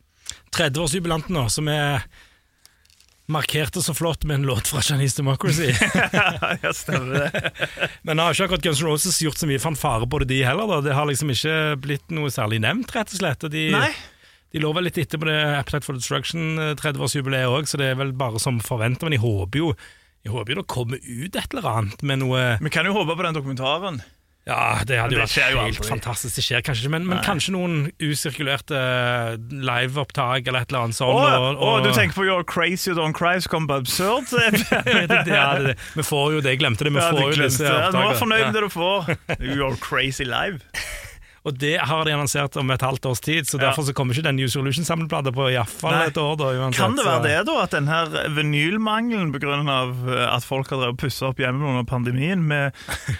[0.56, 2.06] 30-årsjubilanten nå, som er
[3.26, 5.72] markerte så flott med en låt fra Chinese Democracy.
[6.62, 7.52] ja, stemmer det.
[8.06, 10.70] Men har ikke akkurat Guns N' Roses gjort så mye fanfare på det, de heller.
[10.70, 13.48] da Det har liksom ikke blitt noe særlig nevnt, rett og slett.
[13.50, 13.90] De, Nei.
[14.54, 17.90] de lå vel litt etter på det Appetite for Destruction eh, 30-årsjubileet òg, så det
[17.92, 19.08] er vel bare som forventa.
[19.08, 19.72] Men jeg håper jo
[20.26, 23.14] jeg håper jo det kommer ut et eller annet med noe Vi kan jo håpe
[23.14, 24.00] på den dokumentaren.
[24.46, 25.88] Ja, det hadde jo vært helt aldri.
[25.90, 26.36] fantastisk.
[26.38, 30.94] Det skjer kanskje ikke, men, men kanskje noen usirkulerte eh, liveopptak eller et eller annet
[30.94, 31.18] sånt.
[31.18, 34.30] Oh, og- og- du tenker på You're Crazy You Don't Cry, så kommer på Absurd?
[34.70, 35.76] Ja, det, det.
[35.98, 36.92] Vi får jo det, jeg glemte det.
[36.94, 37.90] Vi Ja, får jo disse det.
[37.92, 39.10] Nå er jeg fornøyd med det du får.
[39.42, 40.62] You're Crazy Live.
[41.46, 43.68] Og det har de annonsert om et halvt års tid, så Ja.
[43.68, 46.34] derfor så kommer ikke den New Solution-samleplata på iallfall et år.
[46.40, 46.80] da uansett.
[46.80, 50.98] Kan det være det, da, at den her vinylmangelen av eh, at folk har drevet
[51.00, 52.74] pussa opp hjemme under pandemien med,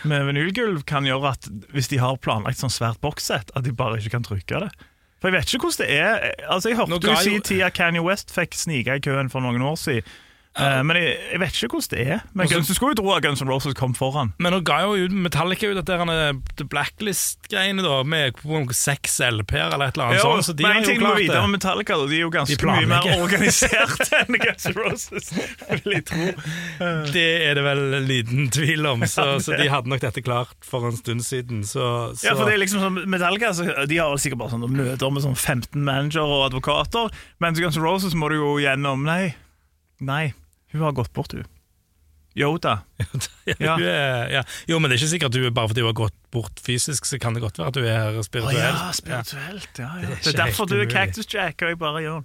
[0.05, 3.99] med vinylgulv, kan gjøre at hvis de har planlagt sånn svært bokssett, at de bare
[4.01, 4.71] ikke kan trykke det?
[5.23, 6.27] For jeg vet ikke hvordan det er.
[6.53, 9.63] Altså, Jeg hørte du si jo- tida Kanye West fikk snike i køen for noen
[9.65, 10.03] år siden.
[10.57, 12.21] Eh, men jeg, jeg vet ikke hvordan det er.
[12.33, 14.31] Men Guns, Du skulle jo tro at Guns N' Roses kom foran.
[14.41, 19.19] Men nå ga jo ut Metallica ut dette her, The Blacklist-greiene, da, med på seks
[19.21, 20.47] LP-er eller et eller annet Jo, sånt.
[20.49, 21.53] Så de men en ting du må vite om.
[21.53, 25.29] Metallica, da, de er jo ganske mye mer organisert enn Guns N' Roses,
[25.75, 26.31] vil jeg tro.
[27.17, 30.25] Det er det vel en liten tvil om, så, Ja, så de hadde nok dette
[30.25, 31.63] klart for en stund siden.
[31.69, 31.85] Så,
[32.17, 32.31] så.
[32.31, 35.13] Ja, for det er liksom sånn, Metallica så de har vel sikkert bare sånn møter
[35.13, 37.13] med sånn 15 manager og advokater,
[37.45, 39.35] mens Guns N' Roses må du jo gjennom Nei,
[40.01, 40.33] nei,
[40.77, 41.45] hun har gått bort, hun.
[42.37, 42.83] Yoda.
[43.49, 43.75] ja, Ja.
[43.81, 44.43] er, ja.
[44.69, 47.07] Jo, men det er ikke sikkert at du bare fordi du har gått bort fysisk,
[47.09, 48.61] så kan det godt være at du er her spirituelt.
[48.61, 49.81] ja, spirituelt.
[49.81, 50.11] Ja, ja.
[50.11, 50.91] Det er Det er, derfor du er.
[50.93, 52.21] Cactus Jack, og jeg bare gjør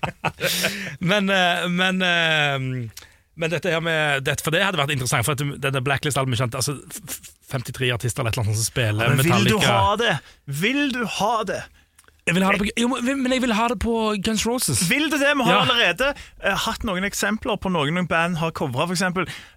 [1.12, 2.88] Men, eh, men, eh,
[3.34, 6.78] men dette her med dette, For det hadde vært interessant, for denne Blacklist-albumet kjente altså,
[6.88, 10.16] f- f- 53 artister eller et eller annet som spiller Men vil du ha det?
[10.62, 11.60] Vil du ha det?
[12.26, 14.84] Jeg vil ha det på, jo, men jeg vil ha det på Guns Roses.
[14.90, 15.32] Vil du det?
[15.36, 15.62] Vi har Ja.
[15.64, 16.12] allerede
[16.44, 19.02] eh, hatt noen eksempler på noen noen band har covra, f.eks.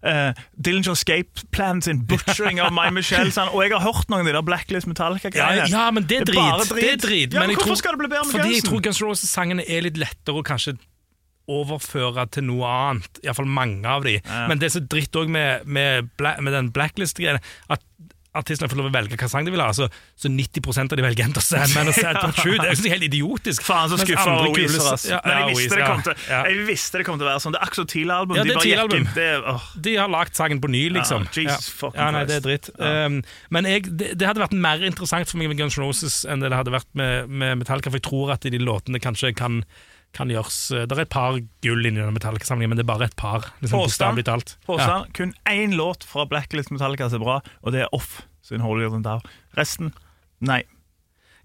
[0.02, 3.30] Uh, Dillinger Escape Plan sin 'Butchering of My Michelle'.
[3.38, 5.70] Sånn, og jeg har hørt noen av de der Blacklist Metallica-greiene.
[5.70, 6.36] ja, men det er drit.
[6.42, 7.34] bare Det er drit.
[7.34, 8.70] Ja, men, jeg hvorfor tror- skal det bli bedre med Fordi jeg Gunsen?
[8.74, 10.78] tror Guns Roses-sangene er litt lettere å kanskje
[11.48, 13.20] overføre til noe annet.
[13.24, 14.16] Iallfall mange av de.
[14.50, 17.38] Men det er så dritt òg med, med, bla, med den blacklist-greia,
[17.70, 17.84] at
[18.36, 19.70] artistene får lov å velge hva sang de vil ha.
[19.76, 19.88] Så,
[20.20, 22.58] så 90% av de velger Enter Sandman og Sad True.
[22.60, 23.66] Det er jo helt idiotisk.
[23.66, 25.08] Faen, så skuffa over Weezer, ass.
[25.10, 26.42] Ja, Men jeg visste, det kom til, ja.
[26.50, 27.56] jeg visste det kom til å være sånn.
[27.56, 28.40] Det er akkurat TIL-album.
[28.40, 29.70] Ja, de det er gikk Det, oh.
[29.88, 31.28] De har lagt sangen på ny, liksom.
[31.36, 32.72] Jesus ja, nei, det er dritt.
[32.80, 33.20] Um,
[33.54, 36.44] men jeg, det, det hadde vært mer interessant for meg med Guns N' Roses enn
[36.44, 39.62] det det hadde vært med, med Metallica, for jeg tror at de låtene kanskje kan,
[40.16, 43.16] kan gjøres Det er et par gull inni den Metallica-samlingen, men det er bare et
[43.20, 43.50] par.
[43.62, 44.24] Liksom, Påstand.
[44.26, 44.56] talt.
[44.66, 45.12] påstand Ja.
[45.14, 48.90] Kun én låt fra Blacklist Metallica som er bra, og det er Off sin Holier
[48.94, 49.20] Than Thou.
[49.58, 49.92] Resten
[50.42, 50.64] nei.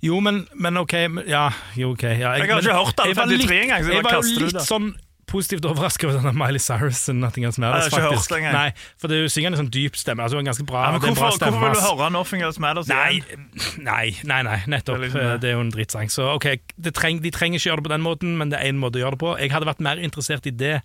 [0.03, 0.95] Jo, men, men ok
[1.29, 2.03] Ja, jo, ok.
[2.09, 4.13] Ja, Jeg har men- ikke hørt alle jeg var 53 engang, så jeg Jeg bare
[4.15, 4.95] var kaster jo det ut, litt sånn
[5.31, 8.53] positivt overrasket over denne Miley Cyrus Nothing Else Matters, Jeg har ikke hørt lenger.
[8.57, 10.23] Nei, for det er synger en sånn dyp stemme.
[10.27, 11.57] Altså, en ganske bra, Ja, men hvorfor, bra stemme.
[11.57, 13.51] hvorfor vil du høre Nothing Else Matters igjen?
[13.87, 15.01] nei, nei, nei, nettopp.
[15.01, 15.51] Det er Det, liksom det.
[15.51, 16.11] er jo en drittsang.
[16.13, 18.71] Så ok, det treng, De trenger ikke gjøre det på den måten, men det er
[18.73, 19.37] én måte å gjøre det på.
[19.41, 20.83] Jeg hadde vært mer interessert i det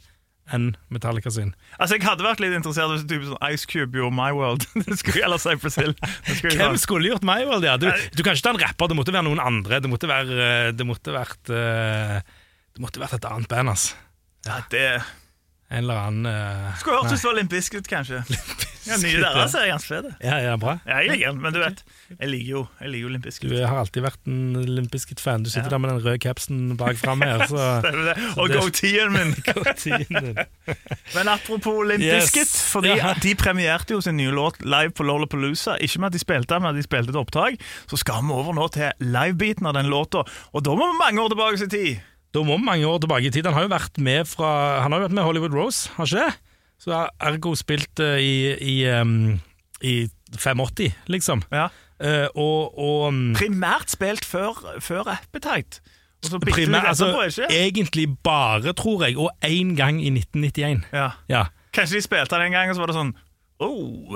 [0.53, 1.55] enn Metallica sin.
[1.81, 4.67] Altså, Jeg hadde vært litt interessert hvis type sånn Ice Cube gjorde My World.
[4.86, 5.95] det skulle Eller Cypress Hill.
[6.53, 7.65] Hvem skulle gjort My World?
[7.65, 7.77] Ja?
[7.81, 9.79] Du, du kan ikke ta en rapper, det måtte være noen andre.
[9.81, 12.19] Det måtte være Det måtte vært eh,
[12.77, 13.95] Det måtte vært et annet band, altså.
[14.45, 14.86] Ja, det
[15.71, 18.23] En eller annen uh, Skulle hørt ut som Limp Bizkit, kanskje.
[18.86, 20.12] Ja, Nye deres er ganske fete.
[20.21, 20.75] Ja, ja, bra.
[20.86, 21.79] Ja, jeg liker den, men du vet,
[22.19, 25.41] jeg liker jo, jeg liker jo Limp Du har alltid vært en Limp Bizkit-fan.
[25.41, 25.73] Du sitter Ja.
[25.73, 28.15] der med den røde capsen bak fram her, så Stemmer det.
[28.38, 29.34] Og goatee-en min.
[29.86, 30.38] Din.
[31.15, 32.29] Men apropos Limp Yes.
[32.29, 33.15] Bizkit, fordi Ja.
[33.23, 35.79] de premierte jo sin nye låt live på Lollapalooza.
[35.81, 37.58] Ikke med at de spilte den, men at de spilte et opptak.
[37.89, 40.21] Så skal vi over nå til livebeaten av den låta,
[40.53, 41.95] og da må vi mange år tilbake i tid.
[42.36, 43.48] Da må vi mange år tilbake i tid.
[43.48, 46.26] Han har jo vært med fra Han har jo vært med Hollywood Rose, har ikke
[46.26, 46.56] det?
[46.84, 49.38] Så har Ergo spilt eh, i, i, um,
[49.80, 51.45] i 580, liksom.
[51.56, 51.69] Ja.
[51.95, 55.80] Uh, og og um, Primært spilt før, før Appetite.
[56.43, 57.48] Primært, altså, ikke?
[57.56, 60.84] Egentlig bare, tror jeg, og én gang i 1991.
[60.91, 61.10] Ja.
[61.30, 61.45] Ja.
[61.74, 63.15] Kanskje de spilte den en gang, og så var det sånn
[63.65, 64.15] Oh,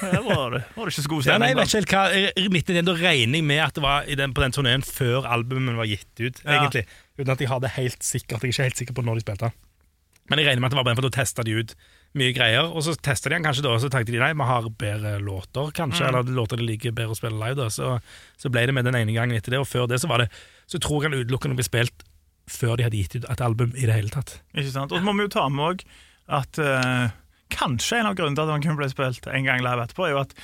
[0.00, 2.02] her var det, var det ikke så god Ja, nei, jeg vet ikke helt hva
[2.14, 4.84] jeg- i den, Da regner jeg med at det var i den, på den turneen
[4.86, 6.42] før albumet var gitt ut.
[6.44, 6.60] Ja.
[6.62, 6.86] egentlig
[7.18, 8.42] Uten at jeg har det helt sikkert.
[8.42, 9.50] Jeg er ikke helt sikker på når de spilte.
[10.30, 11.72] Men jeg regner med at det var bare for da testa de ut
[12.14, 12.68] mye greier.
[12.68, 15.14] Og så testa de den kanskje da, og så tenkte de nei, vi har bedre
[15.24, 16.04] låter, kanskje.
[16.04, 16.08] Mm.
[16.12, 17.56] Eller låter de liker bedre å spille live.
[17.58, 17.94] da Så,
[18.38, 19.60] så ble det med den ene gangen etter det.
[19.62, 20.28] Og før det så var det
[20.68, 22.04] Så tror jeg han utelukkende ble spilt
[22.48, 24.38] før de hadde gitt ut et album i det hele tatt.
[24.54, 24.92] Ikke sant?
[24.92, 25.82] Og så må vi jo ta med òg
[26.28, 27.08] at eh,
[27.52, 30.16] kanskje en av grunnene til at han kun ble spilt en gang live etterpå, er
[30.16, 30.34] jo at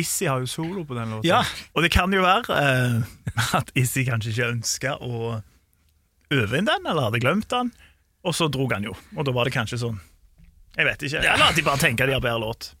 [0.00, 1.28] Issi har jo solo på den låten.
[1.28, 1.44] Ja.
[1.74, 5.36] Og det kan jo være eh, at Issi kanskje ikke ønska å
[6.34, 7.70] øve inn den, eller hadde glemt den,
[8.26, 8.96] og så drog han jo.
[9.14, 10.00] Og da var det kanskje sånn
[10.74, 11.20] Jeg vet ikke.
[11.22, 12.72] Eller at de bare tenker de har bedre låt.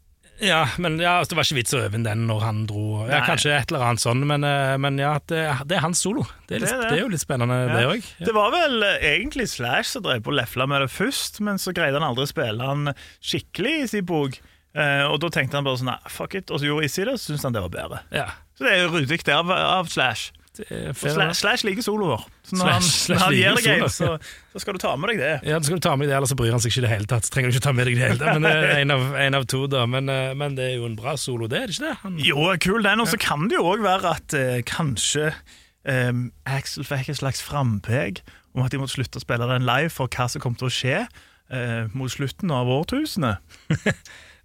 [0.42, 3.04] Ja, men ja, altså, det var ikke vits å øve inn den når han dro.
[3.06, 6.24] Ja, Kanskje et eller annet sånn, men, eh, men ja, det, det er hans solo.
[6.48, 7.76] Det er, litt, Det er jo litt spennende, Ja.
[7.76, 8.08] det òg.
[8.26, 11.60] Det var vel eh, egentlig Slash som drev på og lefla med det først, men
[11.62, 12.90] så greide han aldri å spille han
[13.22, 14.40] skikkelig i sin bok.
[14.74, 17.20] Eh, og da tenkte han bare sånn, fuck it, og så gjorde Issi det, og
[17.22, 18.00] så syntes han det var bedre.
[18.10, 18.26] Ja,
[18.58, 20.32] Så det er jo ryddig der av Slash.
[20.62, 22.22] Fair Slash, slash liker soloer.
[22.46, 24.10] Så når Slash- Slash han gir deg en, så,
[24.52, 25.32] så skal du ta med deg det.
[25.50, 26.86] Ja, så skal du ta med deg det, ellers så bryr han seg ikke i
[26.86, 27.26] det hele tatt.
[27.26, 28.38] Så trenger du ikke ta med deg det hele tatt.
[28.38, 29.82] Men det er en av, en av to, da.
[29.90, 31.96] Men, eh, men det er jo en bra solo, det er det ikke det?
[32.04, 33.02] Han, Jo, kul den.
[33.04, 36.12] Og så kan det jo òg være at eh, kanskje eh,
[36.58, 38.22] Axel fikk et slags frampek
[38.54, 40.74] om at de måtte slutte å spille den live for hva som kom til å
[40.74, 43.42] skje eh, mot slutten av årtusenet.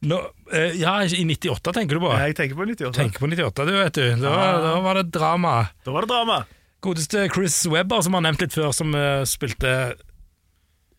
[0.01, 0.17] Nå,
[0.55, 2.11] eh, ja, i 98 tenker du på?
[2.15, 2.93] Jeg tenker på 98.
[2.95, 4.05] Tenker på 98, du, vet du.
[4.21, 4.61] Da, Ah.
[4.63, 5.55] da var det drama.
[5.83, 6.37] Da var det drama.
[6.81, 9.73] Godeste Chris Webber, som har nevnt litt før, som uh, spilte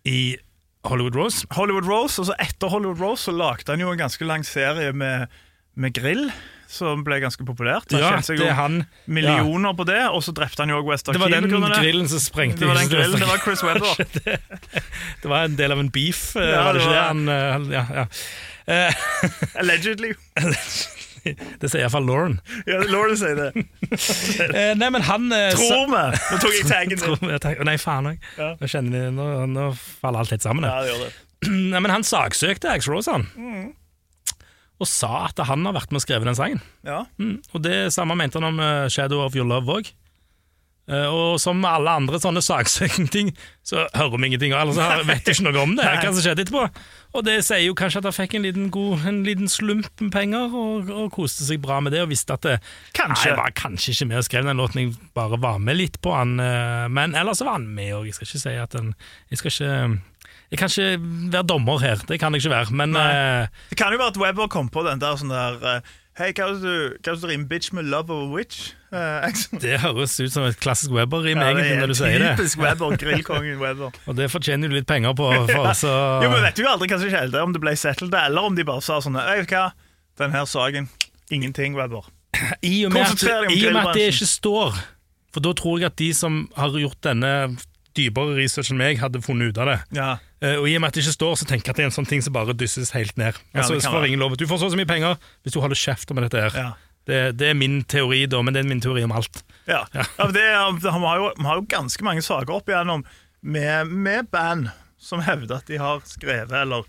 [0.05, 0.37] i
[0.85, 1.47] Hollywood Rose.
[1.57, 4.93] Hollywood Rose, og så etter Hollywood Rose så lagde han jo en ganske lang serie
[4.93, 5.29] med,
[5.81, 6.27] med grill,
[6.71, 7.91] som ble ganske populært.
[7.93, 8.77] Han Ja, tjente seg det jo han.
[9.11, 12.21] millioner på det, og så drepte han jo òg West Det var den grillen som
[12.23, 13.97] sprengte Det var den grillen, det var Chris Webber.
[15.25, 17.27] Det var en del av en beef, eh, Ja, var det det ikke det?
[17.27, 18.07] var- han, ja, ja.
[18.70, 18.94] Eh,
[19.61, 20.12] Allegedly.
[21.61, 22.37] det sier iallfall Lauren.
[22.68, 23.50] Ja, Lauren sier det.
[24.50, 26.04] Eh, nei, men han eh, Tror vi!
[26.30, 27.64] Nå tok jeg taggen din.
[27.68, 28.28] Nei, faen òg.
[28.38, 28.52] Ja.
[28.54, 29.66] Nå, jeg- nå, nå
[30.00, 30.64] faller alt helt sammen.
[30.68, 31.11] Ja, det gjør det.
[31.74, 33.26] Nei, men han saksøkte Ax Rose, han.
[34.80, 36.62] Og sa at han har vært med og skrevet den sangen.
[36.87, 37.02] Ja.
[37.20, 37.35] Mm.
[37.52, 39.90] Og det samme mente han om Shadow of Your Love òg.
[41.11, 43.31] Og som med alle andre sånne saksøkingting,
[43.66, 45.87] så hører vi ingenting, eller så vet ikke noe om det.
[46.03, 46.64] hva som skjedde etterpå.
[47.14, 50.12] Og det sier jo kanskje at han fikk en liten, god, en liten slump med
[50.14, 52.59] penger, og, og koste seg bra med det, og visste at det,
[52.96, 53.31] Kanskje.
[53.33, 56.14] Jeg var kanskje ikke med og skrev den låten, jeg bare var med litt på
[56.14, 56.37] han.
[56.42, 58.07] eh, Men ellers var han med òg.
[58.11, 58.94] Jeg skal ikke si at den
[59.31, 60.00] Jeg skal ikke
[60.50, 63.92] Jeg kan ikke være dommer her, det kan jeg ikke være, men uh, Det kan
[63.94, 66.70] jo være at Webber kom på den der sånn der eh, Hei, hva er det
[67.07, 68.73] du, er rimer bitch med love of a witch?
[68.90, 69.27] Eh,
[69.62, 72.33] det høres ut som et klassisk Webber-rim, Ja, egentlig, når du sier det.
[72.35, 73.94] Typisk Webber, grillkongen Webber.
[74.11, 75.92] Og det fortjener du litt penger på, for så
[76.25, 78.59] Jo, men vet du jo aldri hva som skjedde, om det ble settled, eller om
[78.59, 79.68] de bare sa sånn Øy, hva,
[80.20, 80.90] den her saken,
[81.31, 82.11] ingenting, Webber.
[82.66, 84.81] I og med at, i og med at det ikke står,
[85.31, 87.33] for da tror jeg at de som har gjort denne
[87.96, 89.79] dypere research enn meg, hadde funnet ut av det.
[89.94, 90.11] Ja.
[90.40, 91.90] Eh, og i og med at det ikke står, så tenker jeg at det er
[91.90, 93.37] en sånn ting som bare dysses helt ned.
[93.53, 94.37] Ja, Altså, kan så får ingen lov.
[94.40, 96.57] Du får så og så mye penger hvis du holder kjeft med dette her.
[96.57, 96.70] Ja.
[97.09, 99.42] Det, det er min teori, da, men det er min teori om alt.
[99.68, 99.85] Ja.
[99.96, 100.05] ja.
[100.18, 100.44] det, det,
[100.85, 103.05] vi, har har jo ganske mange saker opp igjennom
[103.40, 104.68] med, med band
[105.00, 106.85] som hevder at de har skrevet, eller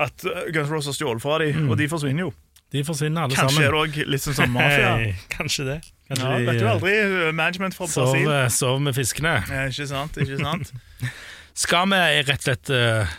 [0.00, 2.32] at Guns Roses har stjålet fra dem, og de forsvinner jo.
[2.74, 4.96] De forsvinner alle Kanskje er det òg litt sånn som mafia.
[4.98, 5.76] Hey, kanskje det.
[6.10, 6.94] Kanskje Ja, de vet du aldri.
[6.98, 8.26] uh, Management fra Brasil.
[8.32, 9.36] eh, sov med fiskene.
[9.46, 10.18] Ja, ikke sant?
[10.20, 10.72] ikke sant?
[11.56, 13.12] Skal vi rett og slett eh,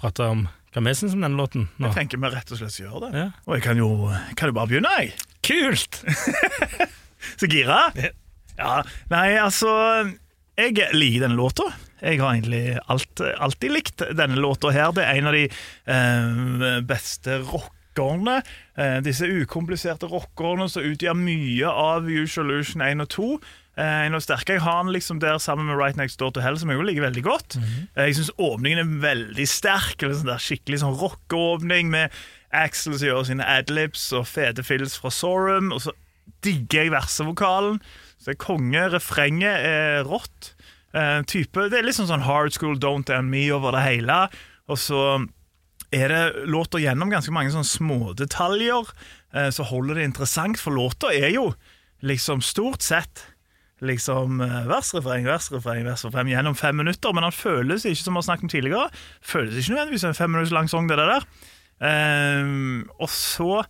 [0.00, 1.88] prate om hva vi syns om denne låten nå?
[1.88, 3.10] Jeg tenker vi rett og slett gjør det.
[3.16, 3.28] Ja.
[3.48, 3.88] Og jeg kan jo,
[4.38, 5.14] kan jo bare begynne, jeg.
[5.46, 6.02] Kult!
[7.40, 7.88] Så gira?
[8.60, 9.70] Ja, nei, altså
[10.60, 11.66] Jeg liker denne låta.
[12.00, 14.92] Jeg har egentlig alt, alltid likt denne låta her.
[14.96, 18.38] Det er en av de eh, beste rockerne.
[18.76, 23.30] Eh, disse ukompliserte rockerne som utgjør mye av Usual Illusion 1 og 2.
[23.78, 24.56] Eh, de sterke.
[24.56, 26.86] Jeg har den liksom der sammen med Right Next Door to Hell, som jeg jo
[26.86, 27.56] liker veldig godt.
[27.96, 30.02] Eh, jeg syns åpningen er veldig sterk.
[30.02, 32.14] Eller sånn der skikkelig sånn rockeåpning med
[32.50, 35.70] Axel som gjør sine adlibs og fete fills fra Sorum.
[35.72, 35.94] Og så
[36.44, 37.80] digger jeg versevokalen.
[38.18, 38.86] Så det er konge.
[38.92, 40.54] Refrenget er rått.
[40.92, 44.24] Eh, type, det er litt sånn, sånn hard school, don't and me over det hele.
[44.70, 45.02] Og så
[45.94, 48.90] er det låter gjennom ganske mange sånne smådetaljer
[49.34, 51.52] eh, som holder det interessant, for låta er jo
[52.06, 53.24] liksom stort sett
[53.80, 58.28] liksom eh, versrefreng, versrefreng, versrefreng gjennom fem minutter, men han føles ikke, som vi har
[58.28, 58.88] snakket om tidligere,
[59.22, 61.28] føles ikke nødvendigvis en fem minutters lang sang, det der.
[61.80, 63.62] Um, og så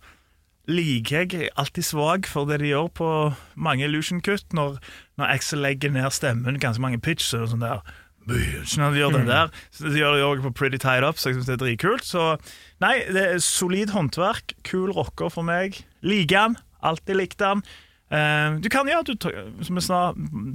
[0.71, 3.09] liker jeg alltid svak for det de gjør på
[3.55, 4.77] mange illusion-kutt, når,
[5.17, 7.83] når Axel legger ned stemmen, ganske mange pitches og sånn der.
[8.29, 11.31] Når de gjør det der så De gjør det også på Pretty Tied Up, så
[11.31, 12.05] jeg synes det er dritkult.
[12.05, 12.25] Så
[12.83, 14.53] nei, det er solid håndverk.
[14.67, 15.79] Kul rocker for meg.
[16.05, 16.59] Liker han.
[16.85, 17.63] Alltid likte han.
[18.11, 19.13] Eh, du kan, ja, du,
[19.63, 19.99] som jeg sa,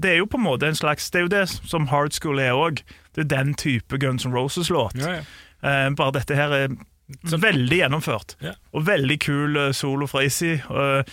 [0.03, 2.40] Det er jo på en måte en slags Det er jo det som Hard School
[2.42, 2.83] er òg.
[3.16, 4.99] Det er den type Guns N' Roses-låt.
[5.01, 5.25] Ja, ja.
[5.64, 6.77] Eh, bare dette her er
[7.40, 8.37] veldig gjennomført.
[8.45, 8.53] Ja.
[8.77, 10.59] Og veldig kul eh, solo fra Issy.
[10.69, 11.09] Og,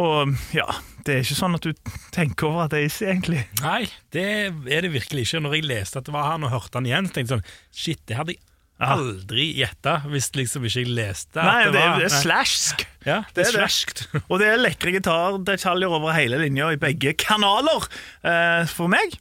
[0.00, 0.66] og ja,
[1.04, 3.44] det er ikke sånn at du tenker over at det er Issy, egentlig.
[3.60, 3.82] Nei,
[4.16, 5.44] det er det virkelig ikke.
[5.44, 7.80] Når jeg leste at det var han og hørte han igjen, så tenkte jeg sånn
[7.84, 8.44] Shit, det hadde jeg.
[8.82, 12.86] Aldri gjetta hvis liksom ikke jeg leste Nei, det, var det er slashk.
[13.06, 13.60] Ja, Det er er det.
[13.60, 14.02] slaskt.
[14.30, 17.86] Og det er lekre gitardetaljer over hele linja i begge kanaler.
[18.26, 19.14] Eh, for meg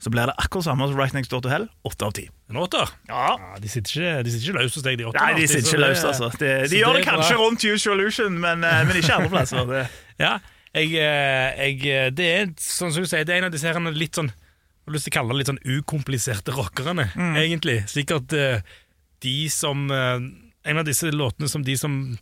[0.00, 1.66] så blir det akkurat samme som Right Next Door to Hell.
[1.84, 2.22] Åtte av ti.
[2.48, 2.88] En åtter?
[3.10, 3.34] Ja.
[3.36, 5.20] Ja, de sitter ikke, de sitter ikke løs hos deg, de åtte.
[5.20, 6.30] Nei, de sitter ikke løs, altså.
[6.40, 7.42] De, de gjør det kanskje bra.
[7.44, 9.66] rundt Use Illusion, men, eh, men ikke andre plasser.
[9.68, 9.82] Det.
[10.24, 10.38] Ja,
[10.72, 13.68] jeg, eh, jeg, eh, det er sånn som du sier, det er en av disse
[13.68, 14.32] her litt sånn
[14.90, 17.36] har lyst til å kalle det litt sånn ukompliserte rockerne, Mm.
[17.40, 17.78] egentlig.
[17.88, 18.60] Sikkert uh,
[19.22, 20.18] de som uh,
[20.64, 22.18] En av disse låtene som de som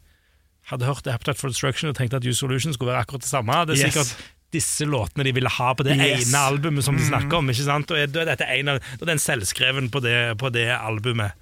[0.71, 3.57] hadde hørt Appetite for Destruction og tenkte at Use Solution skulle være akkurat det samme.
[3.67, 3.95] Det er Yes.
[3.95, 6.29] sikkert disse låtene de ville ha på det Yes.
[6.29, 7.49] ene albumet som de snakker om.
[7.51, 7.91] ikke sant?
[7.91, 11.33] Og da er dette en av, da er den selvskreven på det, på det albumet.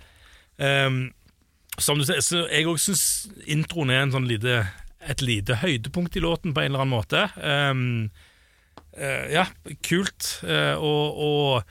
[0.58, 1.12] Um,
[1.78, 4.66] som du ser, så jeg òg syns introen er en sånn lite,
[5.06, 7.26] et lite høydepunkt i låten på en eller annen måte.
[7.36, 8.10] Um, eh,
[9.32, 9.46] ja,
[9.84, 10.40] kult.
[10.46, 11.62] eh, og, og,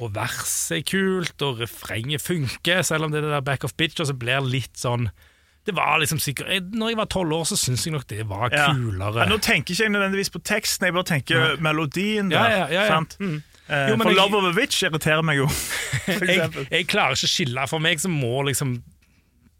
[0.00, 3.74] og verset er kult, og refrenget funker, selv om det er det der back of
[3.76, 5.10] bitch, og så blir det litt sånn
[5.64, 8.26] Det var liksom sikkert jeg, Når jeg var tolv år, så syntes jeg nok det
[8.28, 8.66] var Ja.
[8.74, 9.22] kulere.
[9.22, 12.50] Ja, nå tenker ikke jeg nødvendigvis på teksten, jeg bare tenker melodien der.
[12.50, 12.88] Ja, ja.
[12.88, 13.16] Sant?
[13.20, 13.42] Mm.
[13.68, 15.46] Eh, Jo, for jeg- Love of a Witch irriterer meg jo.
[16.06, 17.62] Jeg, jeg klarer ikke å skille.
[17.68, 18.82] For meg så må liksom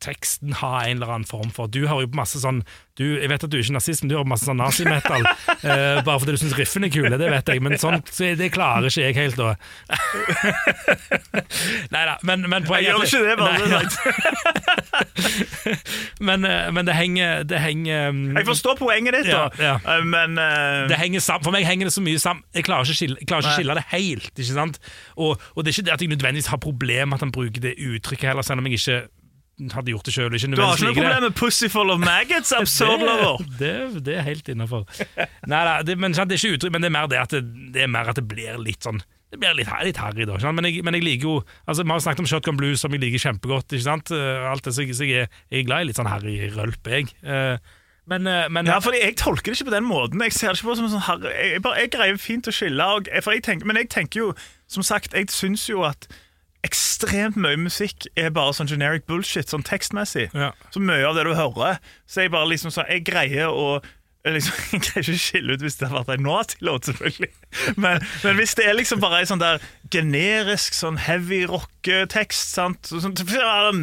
[0.05, 2.63] teksten ha en eller annen form for Du har jo masse sånn
[2.99, 6.03] du, Jeg vet at du er ikke nazist, men du har masse sånn nazimetal uh,
[6.07, 8.87] bare fordi du syns riffene er kule, det vet jeg, men sånt, så det klarer
[8.91, 9.55] ikke jeg helt da.
[11.95, 13.83] Nei da, men, men Jeg gjør ikke det, bare Nei, ja.
[16.29, 19.49] men, eh, men det henger, det henger um, Jeg forstår poenget ditt, da.
[19.59, 19.97] Ja, ja.
[19.97, 22.45] Eh, men uh, det henger sammen, For meg henger det så mye sammen.
[22.55, 24.31] Jeg klarer ikke å skille, ikke skille det helt.
[24.35, 24.81] ikke sant?
[25.17, 27.65] Og, og det er ikke det at jeg nødvendigvis har problem med at han bruker
[27.65, 29.03] det uttrykket heller, selv om jeg ikke
[29.75, 30.31] hadde gjort det sjøl.
[30.35, 33.45] du har ikke noe problem med 'pussy full of maggots', absurd lover?
[33.59, 34.87] Det, det, er helt innafor.
[35.47, 37.45] Men det er ikke uttrykk, men det er mer det at det,
[37.75, 39.03] det, er mer at det blir litt sånn
[39.35, 40.37] det blir litt, litt harry, da.
[40.55, 43.03] Men jeg, men jeg liker jo altså Vi har snakket om Shotgun Blues, som jeg
[43.03, 43.73] liker kjempegodt.
[43.73, 44.13] ikke sant?
[44.15, 46.37] Eh, Alt det, så jeg, så jeg, er, jeg er glad i litt sånn harry
[46.55, 47.11] rølp, jeg.
[47.27, 47.57] Eh,
[48.07, 50.23] Men, eh, men Ja, fordi Jeg tolker det ikke på den måten.
[50.23, 51.33] Jeg ser det ikke på som sånn harry.
[51.33, 52.87] Jeg, jeg, bare, jeg greier fint å skille.
[52.95, 54.29] Og, for jeg tenker, men jeg tenker jo,
[54.71, 56.07] som sagt, jeg syns jo at
[56.65, 60.31] ekstremt mye musikk er bare sånn generic bullshit, sånn tekstmessig.
[60.33, 60.53] Ja.
[60.75, 63.83] Så mye av det du hører, så jeg bare liksom sånn Jeg greier å
[64.25, 67.29] Liksom, jeg greier ikke å skille ut hvis det har vært en Noati-låt, selvfølgelig.
[67.77, 69.61] Men, men hvis det er liksom bare en sånn der
[69.93, 73.19] generisk sånn heavy rocketekst, sant så, sånn,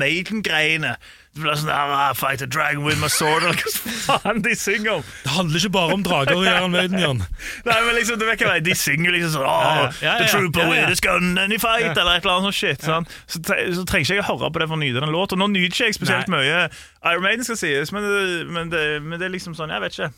[0.01, 0.95] Maiden-greiene.
[1.31, 4.97] Det blir sånn I Fight a dragon with my sword, eller hva faen de synger
[4.97, 5.03] om.
[5.23, 7.21] Det handler ikke bare om drager i Iron Maiden, Jan.
[7.69, 10.65] Nei, men liksom, du vet hva, De synger liksom sånn oh, Ja, ja, The trooper
[10.65, 10.73] ja, ja.
[10.73, 12.83] with his gun and he fight, eller et eller annet sånt shit.
[12.83, 13.07] Sånn.
[13.31, 15.39] Så, så trenger ikke jeg å høre på det for å nyte den låten.
[15.39, 18.09] Nå nyter ikke jeg spesielt mye Iron Maiden, skal sies, men
[18.51, 20.11] men, det, men det er liksom sånn Jeg vet ikke.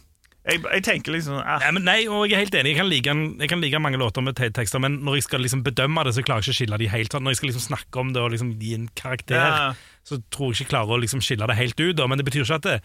[0.43, 1.61] Jeg, jeg tenker liksom ah.
[1.61, 2.73] Nei, men nei, og jeg er helt enig.
[2.73, 3.13] Jeg kan like,
[3.45, 6.17] jeg kan like mange låter med te- tekster, men når jeg skal liksom bedømme det,
[6.17, 7.15] så klarer jeg ikke å skille de helt.
[7.15, 9.73] Når jeg skal liksom snakke om det og liksom gi en karakter, Ja.
[10.03, 11.95] Så tror jeg ikke klarer å liksom skille det helt ut.
[11.97, 12.07] Da.
[12.07, 12.79] Men det betyr ikke at det,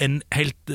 [0.00, 0.70] en helt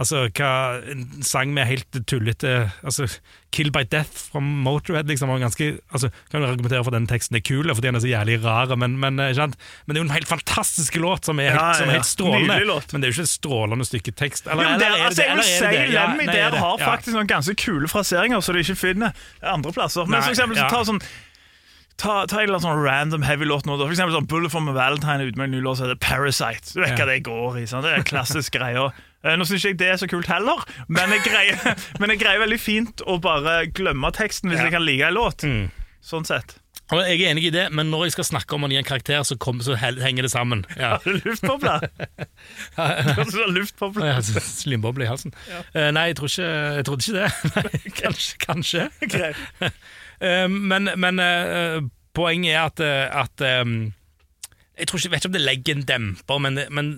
[0.00, 3.06] Altså, hva, en sang med helt tullete altså,
[3.52, 7.06] 'Kill by Death' fra Motorhead liksom, var ganske, altså, Kan du argumentere for at den
[7.06, 10.00] teksten er kul, fordi den er så jævlig rar, men, men, eh, men det er
[10.02, 11.98] jo en helt fantastisk låt som er helt, Ja, som er ja.
[12.00, 12.56] helt strålende.
[12.92, 14.48] Men det er jo ikke et strålende stykke tekst.
[14.48, 15.28] Eller, Jo, men eller er altså, det?
[15.28, 15.92] jeg vil si det det?
[15.94, 16.88] Ja, Lemmy er der har Ja.
[16.96, 20.02] faktisk noen ganske kule fraseringer som de ikke finner andre plasser.
[20.08, 20.70] Men Nei, for eksempel, så ja.
[20.70, 21.00] ta sånn
[21.96, 23.76] Ta, ta en eller annen sånn random heavy låt nå.
[23.78, 23.84] da.
[23.86, 26.72] For eksempel sånn Bullet for a Valentine ute med en ny låt som heter Parasite.
[26.74, 26.96] Du vet Ja.
[26.98, 27.66] hva det går i.
[27.70, 27.84] sant?
[27.86, 28.90] Det er klassisk greier.
[29.24, 32.18] Eh, Nå syns ikke jeg det er så kult heller, men jeg greier, men jeg
[32.24, 34.66] greier veldig fint å bare glemme teksten hvis Ja.
[34.68, 35.46] jeg kan like en låt.
[35.46, 35.70] Mm.
[36.04, 36.58] Sånn sett.
[36.92, 39.22] Jeg er enig i det, men når jeg skal snakke om han i en karakter,
[39.24, 40.66] så, kom, så henger det sammen.
[40.76, 40.98] Ja.
[40.98, 41.86] Har du luftbobler?
[43.54, 44.06] Luftbobler?
[44.10, 45.32] Ja, Slimboble i halsen.
[45.72, 47.30] Eh, nei, jeg, tror ikke, jeg trodde ikke det.
[47.54, 48.38] Nei, kanskje.
[48.44, 48.84] kanskje.
[49.08, 49.72] Greit.
[50.24, 51.82] Eh, men men eh,
[52.16, 53.44] poenget er at, eh, at
[54.74, 56.88] jeg tror ikke, vet ikke om det legger en demper, men, men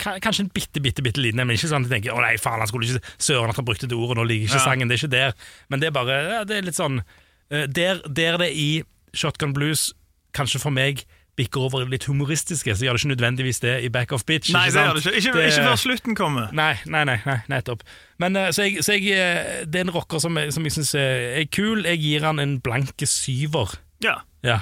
[0.00, 1.42] kanskje en bitte bitte, bitte liten.
[1.42, 3.66] Men ikke sånn at jeg tenker å nei, faen, han skulle ikke søren at han
[3.68, 4.64] brukte det ordet, nå liker ikke Ja.
[4.64, 4.88] sangen.
[4.88, 5.34] Det er ikke der.
[5.68, 7.02] Men det er bare ja, det er litt sånn
[7.50, 8.70] der, der det i
[9.16, 9.90] Shotgun Blues
[10.36, 11.04] kanskje for meg
[11.36, 14.52] bikker over litt humoristiske, så gjør det ikke nødvendigvis det i Back of Bitch.
[14.52, 14.86] Nei, det sant?
[14.86, 15.16] gjør det ikke.
[15.20, 16.52] Ikke, Det- ikke før slutten kommer.
[16.52, 17.82] Nei, nei, nei, nei nettopp.
[18.18, 20.94] Men eh, så, jeg, så jeg, eh, det er en rocker som som jeg syns
[20.94, 21.84] er kul.
[21.84, 23.76] Jeg gir han en blanke syver.
[24.00, 24.20] Ja.
[24.42, 24.60] Ja.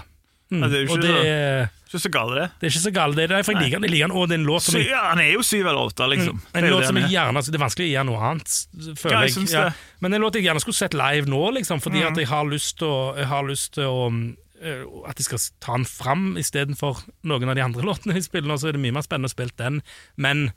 [0.50, 0.60] Mm.
[0.70, 2.50] Det er jo ikke det, så- Ikke så galt, det.
[2.60, 3.14] det er ikke så galt.
[3.16, 3.82] Det er derfor jeg liker han.
[3.86, 5.66] Jeg liker han, Og det er en låt som jeg, ja, han er jo syv
[5.66, 6.40] eller åtte, liksom.
[6.52, 7.10] Det er en låt som jeg er.
[7.14, 8.48] gjerne altså, Det er vanskelig å gjøre noe annet,
[8.98, 9.48] føler Ja, jeg jeg.
[9.54, 9.64] Ja.
[9.64, 9.74] det.
[10.00, 12.10] Men en låt jeg gjerne skulle sett live nå, liksom, fordi Mm.
[12.10, 12.88] at jeg har lyst til
[13.86, 14.34] å,
[14.64, 18.50] eh, At de skal ta den fram istedenfor noen av de andre låtene de spiller
[18.50, 19.82] nå, så er det mye mer spennende å spille den.
[20.16, 20.48] Men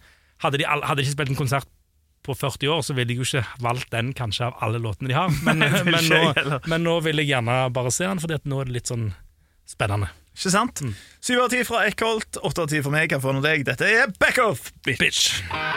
[0.43, 1.71] hadde de, hadde de ikke spilt en konsert
[2.27, 5.15] på 40 år, så ville jeg jo ikke valgt den kanskje av alle låtene de
[5.15, 5.31] har.
[5.47, 8.69] Men, Nei, men, nå, men nå vil jeg gjerne bare se den, at nå er
[8.69, 9.09] det litt sånn
[9.67, 10.11] spennende.
[10.37, 10.83] Ikke sant?
[11.23, 13.09] Syv av ti fra Eckholt, åtte av ti fra meg.
[13.15, 13.65] Hva får nå deg?
[13.67, 15.01] Dette er Backoff, bitch.
[15.01, 15.76] Bitch.